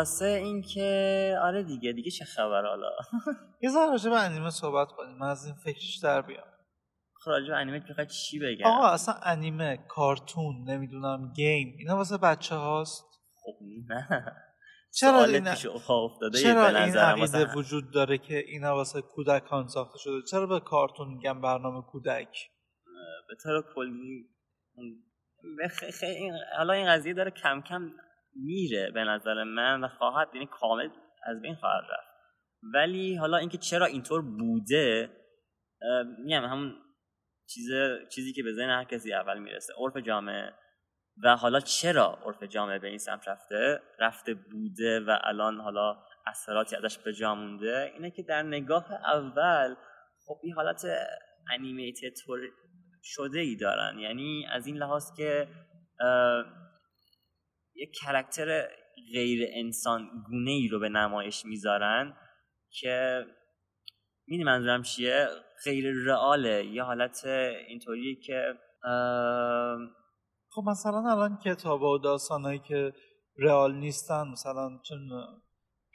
[0.00, 2.90] خلاصه اینکه آره دیگه دیگه چه خبر حالا؟
[3.62, 5.18] یه ذره راجع به انیمه صحبت کنیم.
[5.18, 6.46] من از این فکرش در بیام.
[7.24, 12.16] خب راجع به انیمه می‌خوای چی بگم؟ آقا اصلا انیمه کارتون نمی‌دونم گیم اینا واسه
[12.16, 13.52] بچه هاست خب
[13.88, 14.36] نه.
[14.92, 15.54] چرا این
[16.42, 17.54] چرا این عقیده.
[17.54, 22.50] وجود داره که اینا واسه کودکان ساخته شده؟ چرا به کارتون میگن برنامه کودک؟
[23.28, 24.28] به طور کلی
[26.56, 27.90] حالا این قضیه داره کم کم
[28.34, 30.88] میره به نظر من و خواهد یعنی کامل
[31.22, 32.10] از بین خواهد رفت.
[32.74, 35.10] ولی حالا اینکه چرا اینطور بوده
[36.24, 36.74] میگم همون
[37.48, 37.68] چیز
[38.14, 39.72] چیزی که به ذهن هر کسی اول می‌رسه.
[39.78, 40.54] عرف جامعه.
[41.24, 46.76] و حالا چرا عرف جامعه به این سمت رفته؟ رفته بوده و الان حالا اثراتی
[46.76, 47.90] ازش به جا مونده.
[47.94, 49.74] اینه که در نگاه اول
[50.26, 50.86] خب این حالت
[51.50, 52.12] انیمیتد
[53.02, 53.98] شده ای دارن.
[53.98, 55.48] یعنی از این لحاظ که
[57.80, 58.68] یک کرکتر
[59.12, 62.16] غیر انسان گونه ای رو به نمایش می‌ذارن
[62.70, 63.24] که
[64.26, 65.26] می‌دونی منظورم چیه؟
[65.64, 66.64] غیر رئاله.
[66.66, 67.24] یه حالت
[67.68, 68.54] اینطوریه که
[68.84, 69.78] اه،
[70.50, 72.92] خب مثلا الان کتاب و داستانهایی که
[73.38, 75.42] رئال نیستن مثلا می‌دونم،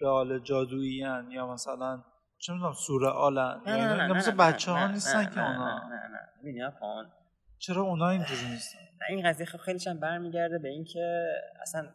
[0.01, 2.03] رئال جادویی یا مثلا
[2.37, 5.39] چه می‌دونم سورئالن نه نه نه نه مثل نه بچه ها نه نیستن نه که
[5.39, 5.89] نه اونا.
[5.89, 5.95] نه
[6.43, 7.24] نه نه.
[7.65, 11.25] چرا اونا اینجوری نیستن این قضیه خب خیلی هم برمیگرده به اینکه
[11.61, 11.89] اصلا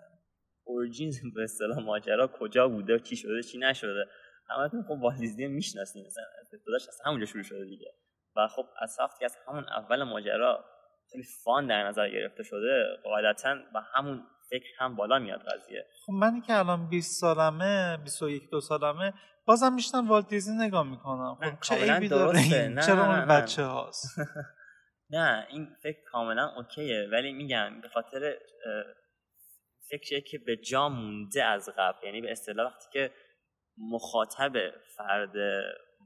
[0.64, 4.04] اورجین به اصطلاح ماجرا کجا بوده چی شده چی نشده
[4.48, 7.94] همتون خب والت دیزنی می‌شناسین مثلا ابتداش از همونجا شروع شده دیگه
[8.36, 10.64] و خب از وقتی از همون اول ماجرا
[11.12, 16.12] خیلی فان در نظر گرفته شده قاعدتا و همون فکر هم بالا میاد قضیه خب
[16.12, 19.14] منی که الان 20 سالمه 21 دو سالمه
[19.46, 22.38] بازم میشنم والت دیزنی نگاه می‌کنم خب چه عیبی داره.
[22.38, 23.26] این؟ چرا اون.
[23.26, 24.06] بچه هاست
[25.10, 27.08] نه این فکر کاملا اوکیه.
[27.12, 28.38] ولی میگم به خاطر
[29.90, 32.06] فکریه که به جا مونده از قبل.
[32.06, 33.10] یعنی به اصطلاح وقتی که
[33.78, 34.52] مخاطب
[34.96, 35.34] فرد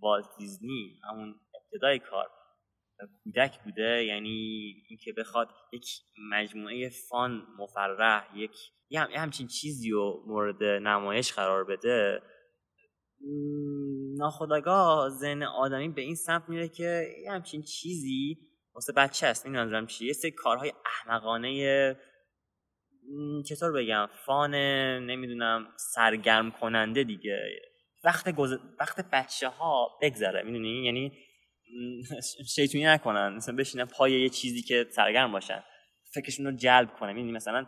[0.03, 2.31] والت دیزنی همون ابتدای کار
[3.25, 5.87] کودک بوده یعنی اینکه بخواد یک
[6.31, 8.51] مجموعه فان مفرح یک
[8.91, 12.23] یه, هم- یه همچین چیزی رو مورد نمایش قرار بده
[13.21, 18.39] م، ناخودآگاه ذهن آدمی به این سمت میره که یه همچین چیزی
[18.75, 21.97] واسه بچه است این منظورم چیه یه سری کارهای احمقانه
[23.49, 24.55] چطور بگم فان
[25.05, 27.39] نمی‌دونم سرگرم کننده دیگه.
[28.05, 28.57] وقت گذ...
[28.81, 31.13] وقت بچه ها بگذره می‌دونی؟ یعنی
[32.55, 33.33] شیطونی نکنن.
[33.37, 35.63] مثلا بشینن پای یه چیزی که سرگرم باشن
[36.15, 37.13] فکرشون رو جلب کنه.
[37.13, 37.67] می‌دونی؟ مثلا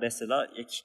[0.00, 0.82] به اصطلاح یک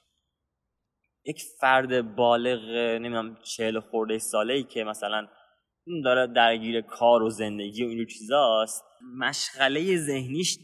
[1.24, 5.28] یک فرد بالغ نمی‌دونم چهل خورده ساله ای که مثلا
[6.04, 8.84] داره درگیر کار و زندگی و اینجور چیزاست.
[9.18, 10.58] مشغله ذهنیش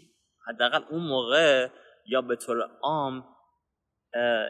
[0.49, 1.68] حداقل اون موقع
[2.07, 3.25] یا به طور عام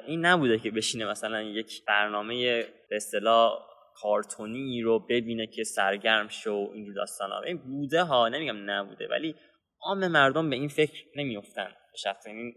[0.06, 3.52] این نبوده که بشینه مثلا یک برنامه به اصطلاح
[3.94, 9.08] کارتونی رو ببینه که سرگرم شو و اینجور داستان ها این بوده ها نمیگم نبوده
[9.08, 9.34] ولی
[9.80, 12.52] عام مردم به این فکر نمیفتن به شخص یعنی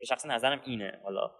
[0.00, 1.30] به شخص نظرم اینه حالا.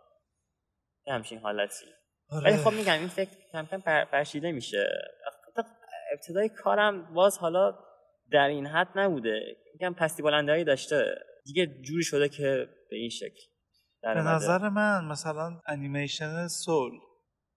[1.06, 1.86] همچین حالتی.
[2.30, 2.44] آره.
[2.44, 4.86] ولی خب میگم این فکر کم کم پر- پرشیده میشه.
[6.14, 7.78] ابتدای کارم باز حالا
[8.32, 9.56] در این حد نبوده.
[9.72, 11.14] میگم پستی بلندهایی داشته.
[11.44, 13.42] دیگه جوری شده که به این شکل
[14.02, 14.20] در به.
[14.20, 16.92] نظر من مثلا انیمیشن سول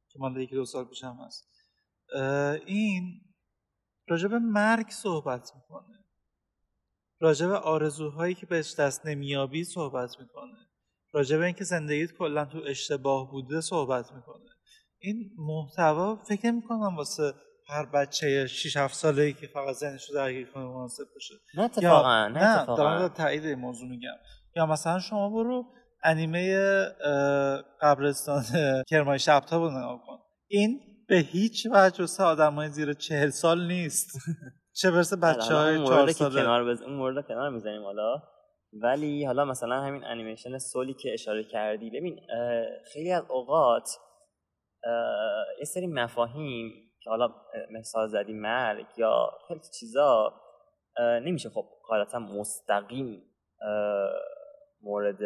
[0.10, 1.50] که مال یکی دو سال پیشم هست
[2.66, 3.22] این
[4.08, 5.98] راجع به مرگ صحبت می‌کنه.
[7.20, 10.58] راجع به آرزوهایی که بهش دست نمیابی صحبت می‌کنه.
[11.14, 14.50] راجع به اینکه زندگیت کلا تو اشتباه بوده صحبت می‌کنه.
[15.00, 17.34] این محتوا فکر می‌کنم واسه
[17.70, 21.36] هر بچه 6 7 ساله ای که فقط ذهنش رو درگیر کنه مناسب باشه.
[21.58, 23.00] نه اتفاقا نه نه اتفاقا.
[23.00, 24.16] در تایید این موضوع میگم.
[24.56, 25.66] یا مثلا شما برو
[26.04, 26.58] انیمه
[27.82, 28.44] قبرستان
[28.90, 30.18] کرمای شبتا رو نگاه کن.
[30.48, 34.18] این به هیچ وجه واسه آدمای زیر چهل سال نیست.
[34.82, 36.42] چه برسه بچه های چهار ساله.
[36.42, 36.82] کنار بز...
[36.82, 38.22] اون مورد کنار می‌زنیم حالا.
[38.74, 41.90] ولی حالا مثلا همین انیمیشن سولی که اشاره کردی.
[41.90, 42.20] ببین
[42.94, 43.90] خیلی از اوقات
[45.60, 46.72] یه سری مفاهیم
[47.08, 47.36] که حالا
[47.72, 50.34] مثال زدی مرگ یا خیلی چیزا
[51.00, 53.24] نمیشه خب غالبا مستقیم
[54.82, 55.20] مورد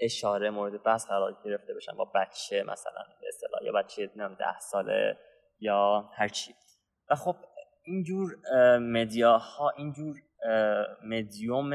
[0.00, 4.58] اشاره مورد بحث قرار گرفته بشن با بچه مثلا به اصطلاح یا بچه نمی‌دونم ده
[4.58, 5.18] ساله
[5.60, 6.54] یا هر چی.
[7.10, 7.36] و خب
[7.84, 10.16] اینجور اه، مدیاها اینجور
[11.04, 11.70] مدیوم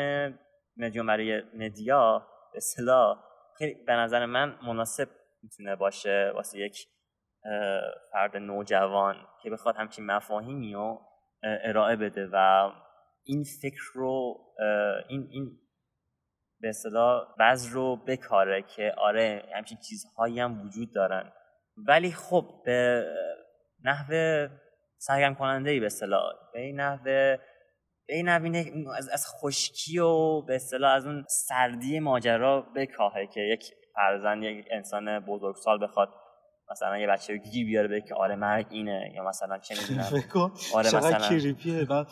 [0.77, 3.23] مدیوم برای مدیا به اصطلاح
[3.57, 5.09] خیلی به نظر من مناسب
[5.43, 6.87] می‌تونه باشه واسه یک
[8.11, 11.01] فرد نوجوان که بخواد همچین مفاهیمی رو
[11.43, 12.69] ارائه بده و
[13.23, 14.37] این فکر رو
[15.09, 15.59] این این
[16.61, 21.31] به اصطلاح وضع رو بکاره که آره همچین چیزهایی هم وجود دارن.
[21.77, 23.05] ولی خب به
[23.83, 24.13] نحو
[24.97, 30.55] سرگرم کننده ای به اصطلاح به این نحو به این نحو از, خشکی و به
[30.55, 33.63] اصطلاح از اون سردی ماجرا بکاهه که یک
[33.95, 36.09] فرزند یک انسان بزرگسال بخواد
[36.71, 40.23] مثلا یه بچه گیر بیاره بگه که آره مرگ اینه یا مثلا چه می‌دونم.
[40.73, 41.29] آره مثلا.
[41.29, 41.87] کریپیه.
[41.89, 42.05] من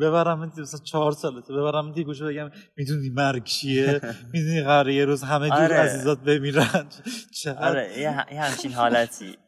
[0.00, 1.54] ببرم مثلا چهار سالته.
[1.54, 4.00] ببرم دی گوشه بگم می‌دونی مرگ چیه؟
[4.32, 5.76] می‌دونی قراره یه روز همه جور آره.
[5.76, 6.88] عزیزات بمیرن.
[7.42, 9.38] چقدر آره یه, همچین حالتی.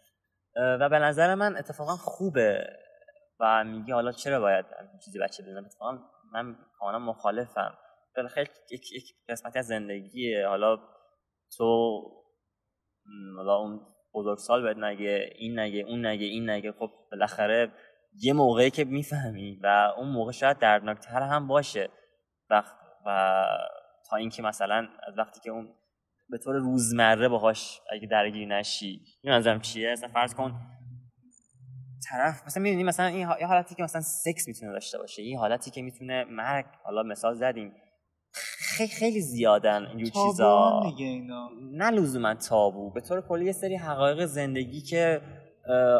[0.81, 2.67] و به نظر من اتفاقا خوبه.
[3.41, 4.67] و میگه حالا چرا باید
[5.05, 5.99] چیزی بچه بدونم اتفاقا
[6.33, 7.75] من کاملا مخالفم.
[8.17, 10.49] بالاخره یک, یک قسمتی از زندگیه.
[10.49, 10.77] حالا
[11.57, 12.01] تو
[13.37, 13.81] حالا اون
[14.15, 16.73] بزرگسال بهت نگه این نگه اون نگه این نگه.
[16.73, 17.73] خب بالاخره
[18.23, 21.89] یه موقعی که می‌فهمی و اون موقع شاید دردناکتر هم باشه.
[22.51, 22.63] و,
[23.07, 23.47] و
[24.11, 25.75] تا اینکه مثلا از وقتی که اون
[26.29, 30.61] به طور روزمره باهاش اگه درگیر نشی این منظرم چیه؟ مثلا فرض کن
[32.11, 35.83] طرف مثلا می‌دونی مثلا این حالتی که مثلا سکس می‌تونه داشته باشه یه حالتی که
[35.83, 37.73] می‌تونه مرگ حالا مثال زدیم.
[38.81, 40.81] خیلی خیلی زیادن اینجور چیزا.
[40.85, 41.49] دیگه اینا.
[41.73, 42.91] نه لزوما تابو.
[42.91, 45.21] به طور کلی یه سری حقایق زندگی که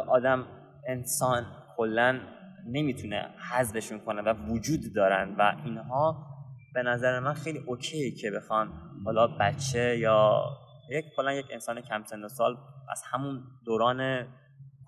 [0.09, 0.47] آدم
[0.87, 2.21] انسان کلا
[2.67, 6.27] نمی‌تونه حذفشون کنه و وجود دارن و اینها
[6.75, 8.73] به نظر من خیلی اوکی که بخوان
[9.05, 10.45] حالا بچه یا
[10.91, 12.57] یک کلا یک انسان کم سن و سال
[12.91, 14.27] از همون دوران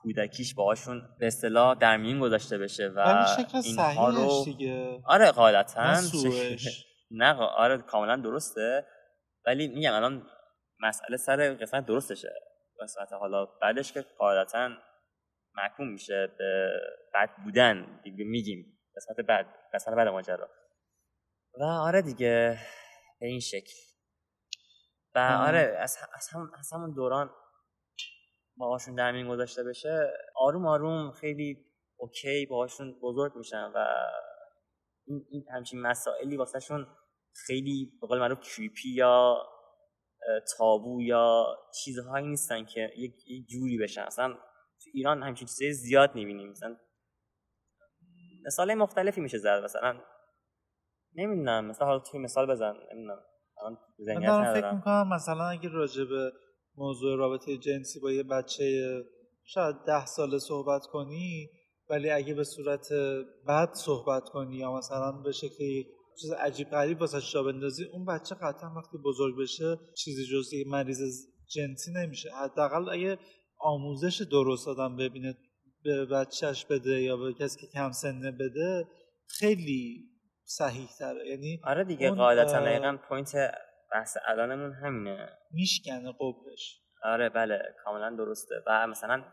[0.03, 3.27] کودکیش باهاشون به اصطلاح در میون گذاشته بشه و
[3.65, 5.95] اینها رو دیگه؟ آره قاعدتا
[7.13, 8.87] نه آره کاملا درسته.
[9.47, 10.27] ولی میگم الان
[10.81, 12.33] مسئله سر قسمت درستشه.
[12.81, 14.71] قسمت حالا بعدش که قاعدتا
[15.55, 16.71] محکوم میشه به
[17.15, 18.79] بد بودن دیگه میگیم.
[18.97, 20.49] قسمت بعد قسمت بعد ماجرا.
[21.61, 22.59] و آره دیگه
[23.21, 23.73] به این شکل.
[25.15, 25.19] و.
[25.19, 27.31] آره از, از, هم از همون دوران
[28.57, 33.87] باهاشون در میون گذاشته بشه آروم آروم خیلی اوکی باهاشون بزرگ میشن و
[35.07, 36.87] این, این همچین مسائلی واسهشون
[37.47, 39.37] خیلی به قول معروف کریپی یا
[40.57, 41.47] تابو یا
[41.85, 44.03] چیزهایی نیستن که یک جوری بشن.
[44.03, 44.35] اصلا
[44.85, 46.77] تو ایران همچین چیزهای زیاد می‌بینیم مثلا
[48.47, 49.61] مثال مختلفی میشه زد.
[49.65, 50.01] مثلا
[51.15, 51.65] نمی‌دونم.
[51.65, 52.73] مثلا حالا توی مثال بزن.
[52.93, 53.23] نمی‌دونم.
[53.61, 56.33] الان تو من دارم فکر می‌کنم مثلا اگه راجع به
[56.77, 58.65] موضوع رابطه جنسی با یه بچه
[59.45, 61.51] شاید ده ساله صحبت کنی
[61.91, 62.93] ولی اگه به صورت
[63.49, 65.83] بد صحبت کنی یا مثلا به شکل
[66.21, 70.65] چیز عجیب غریب واسه جا بندازی اون بچه قطعا وقتی بزرگ بشه چیزی جز یه
[70.69, 72.31] مریض جنسی نمیشه.
[72.43, 73.19] حداقل اگه
[73.59, 75.37] آموزش درست آدم ببینه
[75.85, 78.89] به بچهش بده یا به کسی که کم سنه بده
[79.27, 80.09] خیلی
[80.45, 83.33] صحیح تره یعنی آره دیگه قاعدتا دقیقا پوینت
[83.93, 85.29] بحث الانمون همینه.
[85.51, 88.55] میشکنه قبش آره بله کاملا درسته.
[88.67, 89.25] و مثلا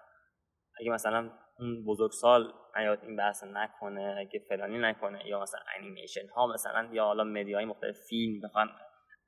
[0.79, 6.47] اگه مثلا اون بزرگسال نیاد این بحث نکنه اگه فلانی نکنه یا مثلا انیمیشن ها
[6.47, 8.69] مثلا یا حالا مدیاهای مختلف فیلم بخوان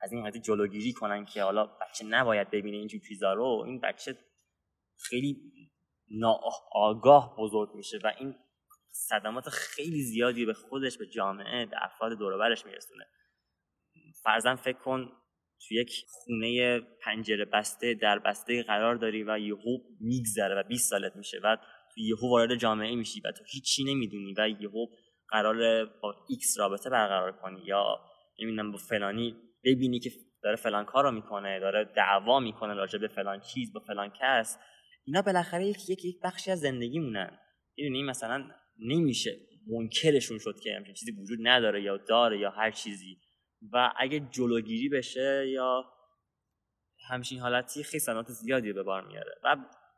[0.02, 4.18] از این قضیه جلوگیری کنن که حالا بچه نباید ببینه اینجور چیزا رو این بچه
[5.10, 5.38] خیلی
[6.10, 8.36] ناآگاه بزرگ میشه و این
[8.92, 13.06] صدمات خیلی زیادی به خودش به جامعه به افراد دور برش میرسونه.
[14.24, 15.12] فرضاً فکر کن
[15.68, 21.16] تو یک خونه پنجره بسته در بسته قرار داری و یهو میگذره و 20 سالت
[21.16, 21.58] میشه و
[21.94, 24.86] تو یهو وارد جامعه میشی و تو هیچی نمی‌دونی و یهو
[25.30, 28.00] قرار با X رابطه برقرار کنی یا
[28.40, 30.12] نمی‌دونم با فلانی ببینی که
[30.44, 34.58] داره فلان کار رو می‌کنه داره دعوا می‌کنه راجع به فلان چیز با فلان کس.
[35.06, 37.40] اینا بالاخره یک یک بخشی از زندگیمونن.
[37.78, 38.50] می‌دونی؟ مثلا
[38.80, 39.32] نمیشه
[39.68, 43.18] منکرشون شد که همچین چیزی وجود نداره یا داره یا هر چیزی.
[43.74, 45.84] و اگه جلوگیری بشه یا
[47.10, 49.32] همچین حالتی خیلی صدمات زیادی به بار میاره.
[49.44, 49.56] و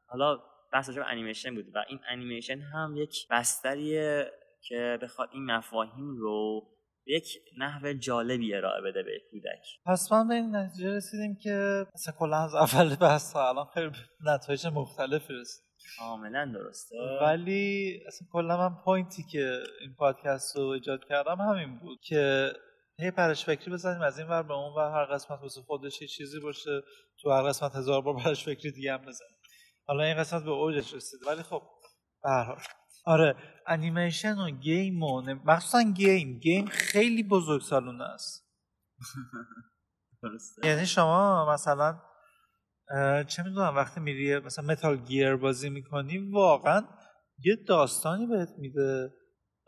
[0.08, 0.40] حالا
[0.74, 4.32] بحث به انیمیشن بود و این انیمیشن هم یک بستریه
[4.68, 6.62] که بخواد این مفاهیم رو
[7.06, 9.66] به یک نحو جالبی ارائه بده به کودک.
[9.86, 13.92] پس من به این نتیجه رسیدیم که مثلا کلا از اول بحث تا الان خیلی
[14.26, 15.64] نتایج مختلفی رسید.
[16.00, 16.96] کاملا درسته.
[17.22, 22.52] ولی اصلا کلا من point ی که این پادکست رو ایجاد کردم همین بود که
[23.00, 26.08] هی پرش فکری بزنیم از این ور به اون ور هر قسمت واسه خودش یه
[26.08, 26.82] چیزی باشه
[27.22, 29.38] تو هر قسمت هزار بار پرش فکری دیگه هم بزنیم.
[29.88, 31.62] حالا این قسمت به اوجش رسید ولی خب
[32.24, 32.56] به
[33.06, 33.36] آره
[33.68, 38.44] انیمیشن و game و مخصوصا game game خیلی بزرگ سالونه است.
[40.64, 42.02] یعنی شما مثلا
[43.28, 46.88] چه می‌دونم وقتی میری مثلا Metal Gear بازی می‌کنی واقعا
[47.44, 49.14] یه داستانی بهت میده.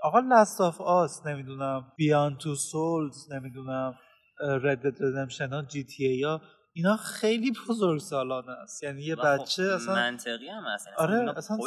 [0.06, 3.96] آقا Last of Us نمی‌دونم Beyond Two Souls نمی‌دونم
[4.40, 6.42] Red Dead Redemption ها GTA ها
[6.74, 8.84] اینا خیلی بزرگ سالانه است.
[8.84, 10.88] یعنی یه خب بچه اصلا منطقی هم هست.
[10.88, 11.58] یعنی آره، اصلا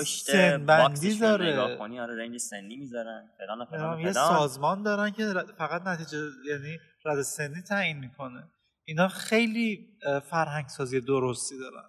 [0.66, 1.76] box ش رو داره.
[1.76, 3.30] کنی آره range سنی می‌ذارن.
[3.38, 4.12] فلان فلان یه.
[4.12, 6.18] سازمان دارن که فقط نتیجه
[6.48, 8.50] یعنی رد سنی تعیین می‌کنه.
[8.84, 9.86] اینا خیلی
[10.30, 11.88] فرهنگ سازی درستی دارن.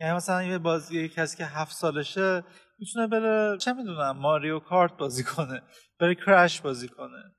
[0.00, 2.44] یعنی مثلا یه بازی یه کسی که هفت سالشه
[2.78, 5.62] می‌تونه بره چه می‌دونم ماریو کارت بازی کنه
[6.00, 7.34] بره کرش بازی کنه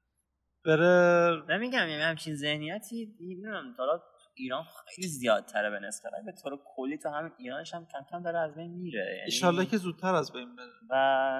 [0.65, 3.99] بره نمیگم یعنی همچین ذهنیتی نمی‌دونم حالا
[4.38, 4.63] ایران
[4.95, 8.55] خیلی زیادتره به نسبت به طور کلی تو همین ایرانش هم کم کم داره از
[8.55, 10.65] بین میره یعنی ایشالله که زودتر از بین بره.
[10.89, 10.95] و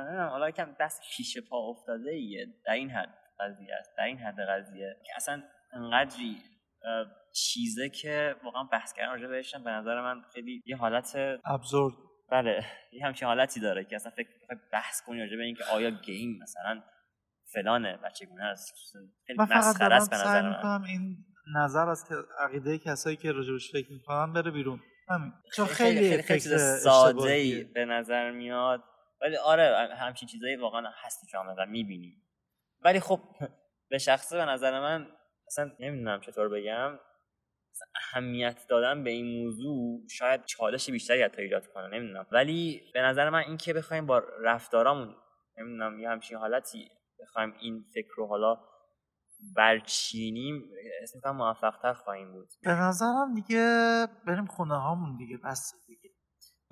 [0.08, 4.18] نمی‌دونم حالا کم دست پیش پا افتاده ایه در این حد قضیه است در این
[4.18, 4.96] حد قضیه.
[5.06, 5.44] که اصلا
[5.74, 6.38] انقدری
[7.34, 11.94] چیزه که واقعا بحث کردن راجع بهش به نظر من خیلی یه حالت ابزورد.
[12.30, 14.30] بله یه همچین حالتی داره که اصلا فکر
[14.72, 16.84] بحث کنی راجع به اینکه آیا گیم مثلا
[17.54, 18.74] فلانه و چگونه است.
[19.28, 20.86] خیلی مسخره است به نظر من.
[20.86, 21.18] این
[21.56, 22.06] نظر از
[22.40, 24.80] عقیده کسایی که راجبش فکر می‌کنن بره بیرون.
[25.10, 25.34] همین.
[25.56, 27.64] چون خیلی, خیلی, خیلی فکر چیز ساده اشتباهیه.
[27.64, 28.84] به نظر میاد.
[29.22, 32.22] ولی آره همچین چیزایی واقعا هست تو جامعه و می‌بینیم.
[32.82, 33.20] ولی خب
[33.90, 35.08] به شخصه به نظر من
[35.48, 37.00] اصلا نمی‌دونم چطور بگم.
[37.96, 42.26] اهمیت دادن به این موضوع شاید چالش بیشتری حتی ایجاد کنه نمی‌دونم.
[42.32, 45.16] ولی به نظر من این که بخوایم با رفتارامون
[45.58, 46.90] نمی‌دونم یه همچین حالتی
[47.22, 48.58] بخوایم این فکر رو حالا
[49.56, 50.64] برچینیم
[51.02, 52.48] اسم کنم موفق تر خواهیم بود.
[52.64, 56.10] به نظرم دیگه بریم خونه هامون دیگه بس دیگه.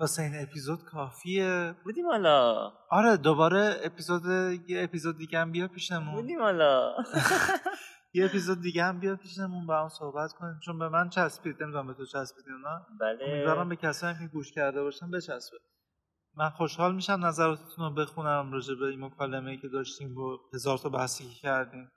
[0.00, 1.74] واسه این اپیزود کافیه.
[1.84, 2.72] بودیم حالا.
[2.90, 4.22] آره دوباره اپیزود
[4.68, 6.14] یه اپیزود دیگه هم بیا پیشمون.
[6.14, 6.94] بودیم حالا.
[8.14, 10.58] یه اپیزود دیگه هم بیا پیشمون با هم صحبت کنیم.
[10.64, 11.62] چون به من چسبید.
[11.62, 12.86] نمی‌دونم به تو چسبید نه.
[13.00, 13.24] بله.
[13.24, 15.56] امیدوارم به کسایی هم که گوش کرده باشن بچسبه.
[16.36, 20.88] من خوشحال میشم نظراتتون رو بخونم راجع به این مکالمه که داشتیم با هزار تا
[20.88, 21.90] بحثی که کردیم.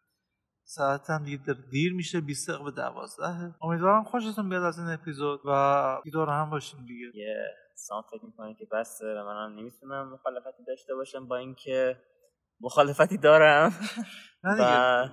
[0.64, 2.22] ساعت هم دیگه دیر میشه.
[2.22, 7.12] 20 دقیقه به 12 امیدوارم خوشتون بیاد از این اپیزود و دور هم باشیم دیگه.
[7.14, 7.46] یه
[7.76, 12.02] سام فکر می‌کنه که بسته و منم نمی‌تونم مخالفتی داشته باشم با اینکه
[12.62, 13.74] مخالفتی دارم.
[14.44, 15.10] و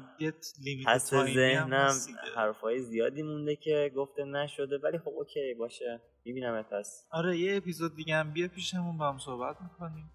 [0.87, 1.93] پس هم ذهنم.
[2.37, 6.01] حرفای زیادی مونده که گفته نشده ولی خب اوکی باشه.
[6.25, 7.07] می‌بینم پس.
[7.11, 10.11] آره یه اپیزود دیگه هم بیا پیشمون با هم صحبت می‌کنیم.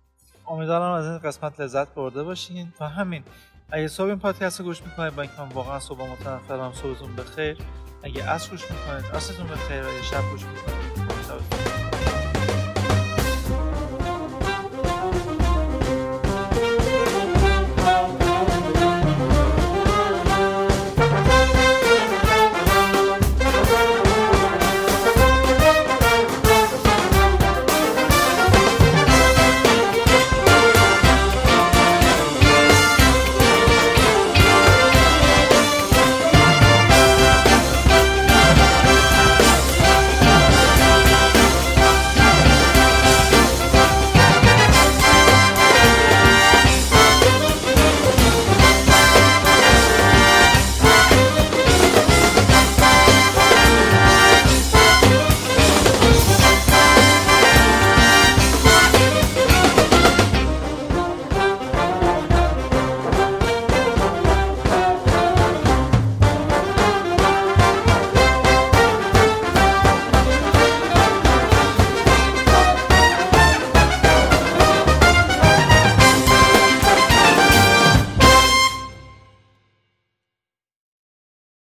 [0.48, 2.74] امیدوارم از این قسمت لذت برده باشین.
[2.80, 3.24] و همین
[3.72, 7.58] اگه صبح این پادکست رو گوش می‌کنید با اینکه من واقعا صبح متنفرم صبحتون بخیر.
[8.04, 10.89] اگه عصر گوش می‌کنید عصرتون بخیر اگه شب گوش می‌کنید